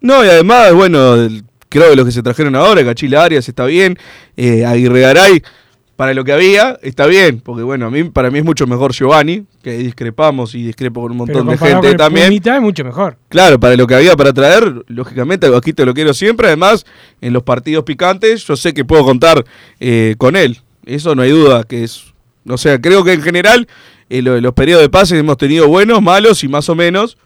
[0.00, 1.16] No, y además, bueno,
[1.68, 3.98] creo que los que se trajeron ahora, Cachila Arias está bien,
[4.36, 5.42] eh, Aguirre Garay,
[5.96, 8.92] para lo que había, está bien, porque bueno, a mí, para mí es mucho mejor
[8.92, 12.26] Giovanni, que discrepamos y discrepo con un Pero montón de gente con el también.
[12.26, 13.16] Pumita es mucho mejor.
[13.30, 16.48] Claro, para lo que había para traer, lógicamente, aquí te lo quiero siempre.
[16.48, 16.84] Además,
[17.22, 19.42] en los partidos picantes, yo sé que puedo contar
[19.80, 20.60] eh, con él.
[20.84, 22.12] Eso no hay duda, que es.
[22.48, 23.66] O sea, creo que en general,
[24.10, 27.16] eh, lo- los periodos de pases hemos tenido buenos, malos y más o menos.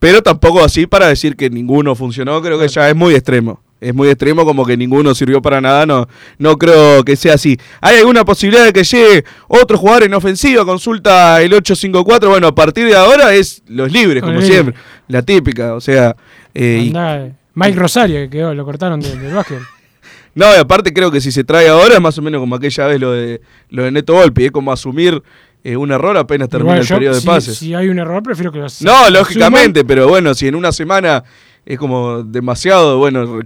[0.00, 3.60] Pero tampoco así para decir que ninguno funcionó, creo que ya es muy extremo.
[3.80, 7.56] Es muy extremo, como que ninguno sirvió para nada, no, no creo que sea así.
[7.80, 10.64] ¿Hay alguna posibilidad de que llegue otro jugador en ofensiva?
[10.64, 12.28] Consulta el 854.
[12.28, 14.74] Bueno, a partir de ahora es los libres, como siempre.
[15.06, 16.16] La típica, o sea.
[16.54, 19.60] eh, y- Andá, Mike Rosario, que quedó, lo cortaron del, del básquet.
[20.34, 22.86] no, y aparte creo que si se trae ahora es más o menos como aquella
[22.88, 23.40] vez lo de,
[23.70, 25.22] lo de Neto Volpi, es como asumir
[25.64, 27.58] eh, un error apenas termina el yo, periodo de si- pases.
[27.58, 31.24] Si hay un error, prefiero que lo No, lógicamente, pero bueno, si en una semana
[31.66, 33.40] es como demasiado, bueno,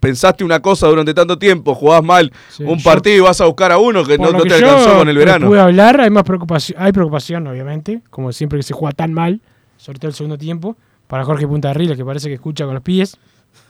[0.00, 3.70] pensaste una cosa durante tanto tiempo, jugás mal un yo- partido y vas a buscar
[3.72, 5.46] a uno que no, lo no que te yo alcanzó con el verano.
[5.48, 9.40] pude hablar, hay más preocupación, hay preocupación, obviamente, como siempre que se juega tan mal,
[9.76, 10.76] sobre todo el segundo tiempo,
[11.06, 13.16] para Jorge Punta que parece que escucha con los pies.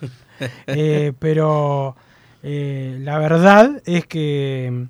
[0.66, 1.96] Eh, pero
[2.42, 4.84] eh, la verdad es que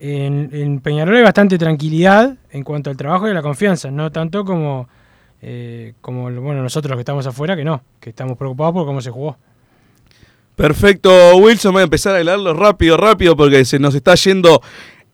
[0.00, 4.44] en, Peñarol hay bastante tranquilidad en cuanto al trabajo y a la confianza, no tanto
[4.44, 4.88] como,
[5.42, 9.00] eh, como bueno, nosotros los que estamos afuera, que no, que estamos preocupados por cómo
[9.00, 9.36] se jugó.
[10.54, 14.60] Perfecto, Wilson, voy a empezar a leerlo rápido, rápido, porque se nos está yendo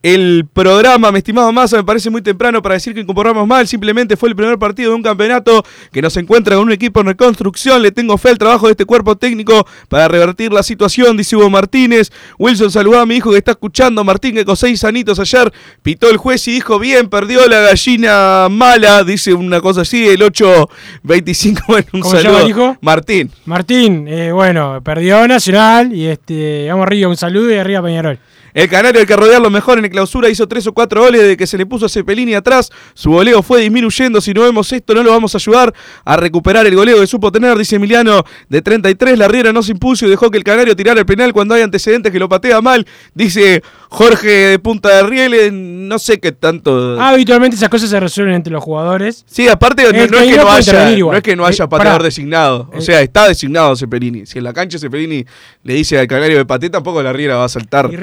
[0.05, 1.11] el programa.
[1.11, 3.67] Mi estimado Massa, me parece muy temprano para decir que incorporamos mal.
[3.67, 7.07] Simplemente fue el primer partido de un campeonato que nos encuentra con un equipo en
[7.07, 7.81] reconstrucción.
[7.81, 11.49] Le tengo fe al trabajo de este cuerpo técnico para revertir la situación, dice Hugo
[11.49, 12.11] Martínez.
[12.37, 14.03] Wilson saludó a mi hijo que está escuchando.
[14.03, 15.51] Martín, que con seis anitos ayer
[15.81, 19.03] pitó el juez y dijo: Bien, perdió la gallina mala.
[19.03, 21.63] Dice una cosa así, el 8-25.
[21.67, 22.47] Bueno, un ¿Cómo se saludo.
[22.47, 22.77] llama?
[22.81, 23.31] Martín.
[23.45, 28.19] Martín, eh, bueno, perdió Nacional y este, vamos arriba, un saludo y arriba Peñarol.
[28.55, 31.35] El canario, el que rodearlo mejor en el clausura, hizo tres o cuatro goles de
[31.35, 32.71] que se le puso a Cepelini atrás.
[32.93, 34.21] Su goleo fue disminuyendo.
[34.21, 35.73] Si no vemos esto, no lo vamos a ayudar
[36.05, 39.19] a recuperar el goleo que supo tener, dice Emiliano, de 33.
[39.19, 41.63] La Riera no se impuso y dejó que el canario tirara el penal cuando hay
[41.63, 42.87] antecedentes que lo patea mal.
[43.13, 45.51] Dice Jorge de Punta de Rieles.
[45.53, 46.97] No sé qué tanto.
[46.99, 49.23] Ah, Habitualmente esas cosas se resuelven entre los jugadores.
[49.27, 51.97] Sí, aparte no, no es que no haya, no es que no haya Eh, pateador
[51.97, 52.03] pará.
[52.05, 52.69] designado.
[52.73, 54.25] O Eh, sea, está designado Cepelini.
[54.25, 55.25] Si en la cancha Cepelini
[55.63, 57.89] le dice al canario de paté, tampoco la Riera va a saltar.
[57.91, 57.95] Y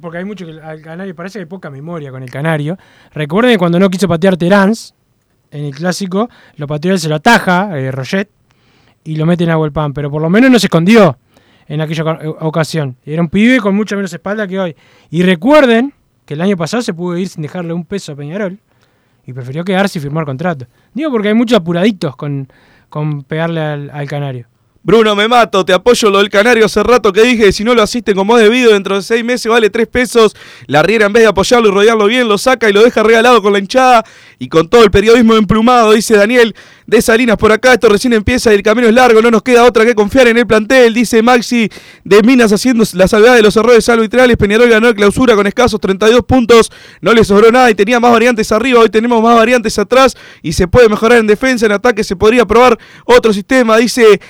[0.00, 2.78] porque hay mucho que al Canario parece que hay poca memoria con el Canario.
[3.12, 4.72] Recuerden que cuando no quiso patear Terán
[5.50, 8.28] en el clásico, lo pateó él, se lo ataja, eh, Roget,
[9.04, 9.92] y lo mete en agua el pan.
[9.92, 11.18] Pero por lo menos no se escondió
[11.66, 12.96] en aquella eh, ocasión.
[13.04, 14.76] Era un pibe con mucha menos espalda que hoy.
[15.10, 15.92] Y recuerden
[16.26, 18.58] que el año pasado se pudo ir sin dejarle un peso a Peñarol
[19.26, 20.66] y prefirió quedarse y firmar contrato.
[20.92, 22.48] Digo porque hay muchos apuraditos con,
[22.88, 24.46] con pegarle al Canario.
[24.86, 26.66] Bruno, me mato, te apoyo lo del canario.
[26.66, 29.50] Hace rato que dije, si no lo asisten como es debido, dentro de seis meses
[29.50, 30.36] vale tres pesos.
[30.66, 33.40] La Riera en vez de apoyarlo y rodearlo bien, lo saca y lo deja regalado
[33.40, 34.04] con la hinchada
[34.38, 36.54] y con todo el periodismo emplumado, dice Daniel
[36.86, 39.64] de Salinas por acá, esto recién empieza y el camino es largo, no nos queda
[39.64, 41.70] otra que confiar en el plantel, dice Maxi
[42.04, 45.80] de Minas haciendo la salvedad de los errores arbitrales, Peñarol ganó el clausura con escasos
[45.80, 46.70] 32 puntos,
[47.00, 50.52] no le sobró nada y tenía más variantes arriba, hoy tenemos más variantes atrás y
[50.52, 54.20] se puede mejorar en defensa, en ataque se podría probar otro sistema, dice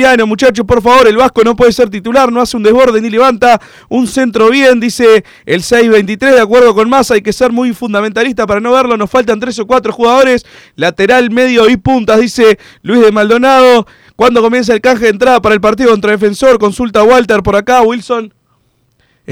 [0.00, 3.10] Emiliano, muchachos, por favor, el Vasco no puede ser titular, no hace un desborde ni
[3.10, 7.74] levanta un centro bien, dice el 623, de acuerdo con Massa, hay que ser muy
[7.74, 12.58] fundamentalista para no verlo, nos faltan tres o cuatro jugadores, lateral, medio y puntas, dice
[12.80, 13.86] Luis de Maldonado,
[14.16, 16.58] ¿cuándo comienza el canje de entrada para el partido contra Defensor?
[16.58, 18.32] Consulta Walter por acá, Wilson.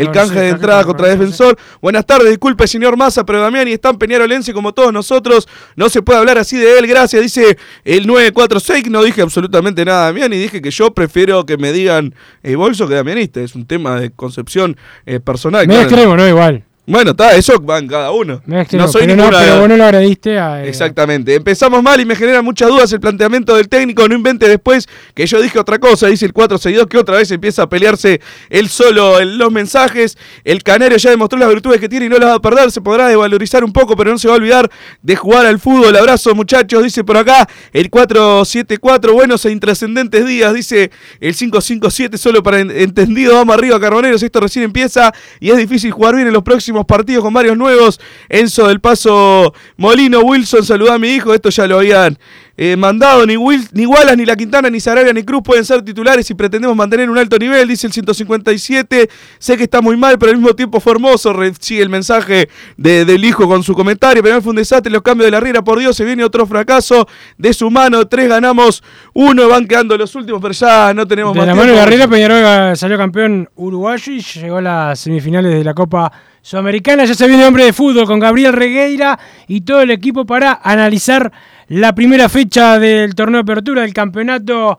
[0.01, 1.57] El canje de entrada contra Defensor.
[1.81, 5.49] Buenas tardes, disculpe señor Massa, pero Damián y es tan peñarolense como todos nosotros.
[5.77, 7.23] No se puede hablar así de él, gracias.
[7.23, 8.91] Dice el 946.
[8.91, 12.87] No dije absolutamente nada Damián y dije que yo prefiero que me digan eh, bolso
[12.87, 13.41] que damianista.
[13.41, 14.77] Es un tema de concepción
[15.07, 15.67] eh, personal.
[15.67, 15.95] Medio claro.
[15.95, 16.29] extremo, ¿no?
[16.29, 16.68] Igual.
[16.91, 18.41] Bueno, está, eso va en cada uno.
[18.79, 20.65] No soy pero, no, pero vos no lo agrediste a.
[20.65, 21.35] eh, Exactamente.
[21.35, 24.09] Empezamos mal y me genera muchas dudas el planteamiento del técnico.
[24.09, 26.07] No invente después que yo dije otra cosa.
[26.07, 30.17] Dice el 462 que otra vez empieza a pelearse él solo en los mensajes.
[30.45, 32.71] El Canario ya demostró las virtudes que tiene y no las va a perder.
[32.73, 34.71] Se podrá devalorizar un poco, pero no se va a olvidar
[35.03, 35.95] de jugar al fútbol.
[35.95, 36.83] Abrazo, muchachos.
[36.83, 39.13] Dice por acá el 474.
[39.13, 40.55] Buenos e intrascendentes días.
[40.55, 42.17] Dice el 557.
[42.19, 43.35] Solo para en- entendido.
[43.35, 44.23] Vamos arriba, Carboneros.
[44.23, 48.01] Esto recién empieza y es difícil jugar bien en los próximos partidos con varios nuevos.
[48.29, 51.35] Enzo del Paso Molino Wilson, saludá a mi hijo.
[51.35, 52.19] Esto ya lo habían
[52.61, 53.25] eh, mandado.
[53.25, 56.35] Ni, Wil- ni Wallace, ni La Quintana, ni Sarabia, ni Cruz pueden ser titulares si
[56.35, 59.09] pretendemos mantener un alto nivel, dice el 157.
[59.39, 61.35] Sé que está muy mal, pero al mismo tiempo fue hermoso.
[61.61, 64.23] Sigue el mensaje de- del hijo con su comentario.
[64.23, 65.63] Pero fue un desastre los cambios de la Riera.
[65.63, 67.07] Por Dios, se viene otro fracaso
[67.37, 68.07] de su mano.
[68.07, 68.83] Tres ganamos,
[69.15, 71.91] uno van quedando los últimos, pero ya no tenemos De más la mano de tiempo.
[71.91, 76.11] Garrera, Peñarol salió campeón uruguayo y llegó a las semifinales de la Copa
[76.43, 77.05] Sudamericana.
[77.05, 81.31] Ya se viene hombre de fútbol con Gabriel Regueira y todo el equipo para analizar
[81.69, 84.79] la primera fecha del torneo de apertura del campeonato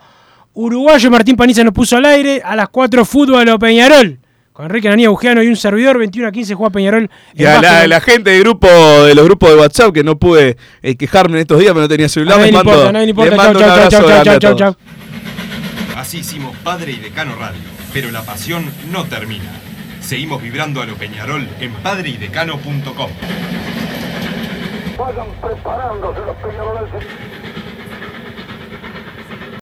[0.54, 1.12] uruguayo.
[1.12, 4.20] Martín Paniza nos puso al aire a las 4 fútbol o Peñarol.
[4.52, 7.10] Con Enrique Ananía Bugiano y un servidor, 21 a 15 juega Peñarol.
[7.34, 10.58] Y en a la, gente de grupo de los grupos de WhatsApp que no pude
[10.82, 13.10] eh, quejarme en estos días, pero no tenía celular, le mando, importa, a nadie le
[13.12, 13.32] importa.
[13.32, 14.76] les Chau, mando un chau, abrazo chau, chau, chau.
[15.96, 17.62] Así hicimos Padre y Decano Radio,
[17.94, 19.52] pero la pasión no termina.
[20.02, 23.12] Seguimos vibrando a lo Peñarol en padreidecano.com.
[25.00, 27.29] Vayan preparándose los peñarolenses.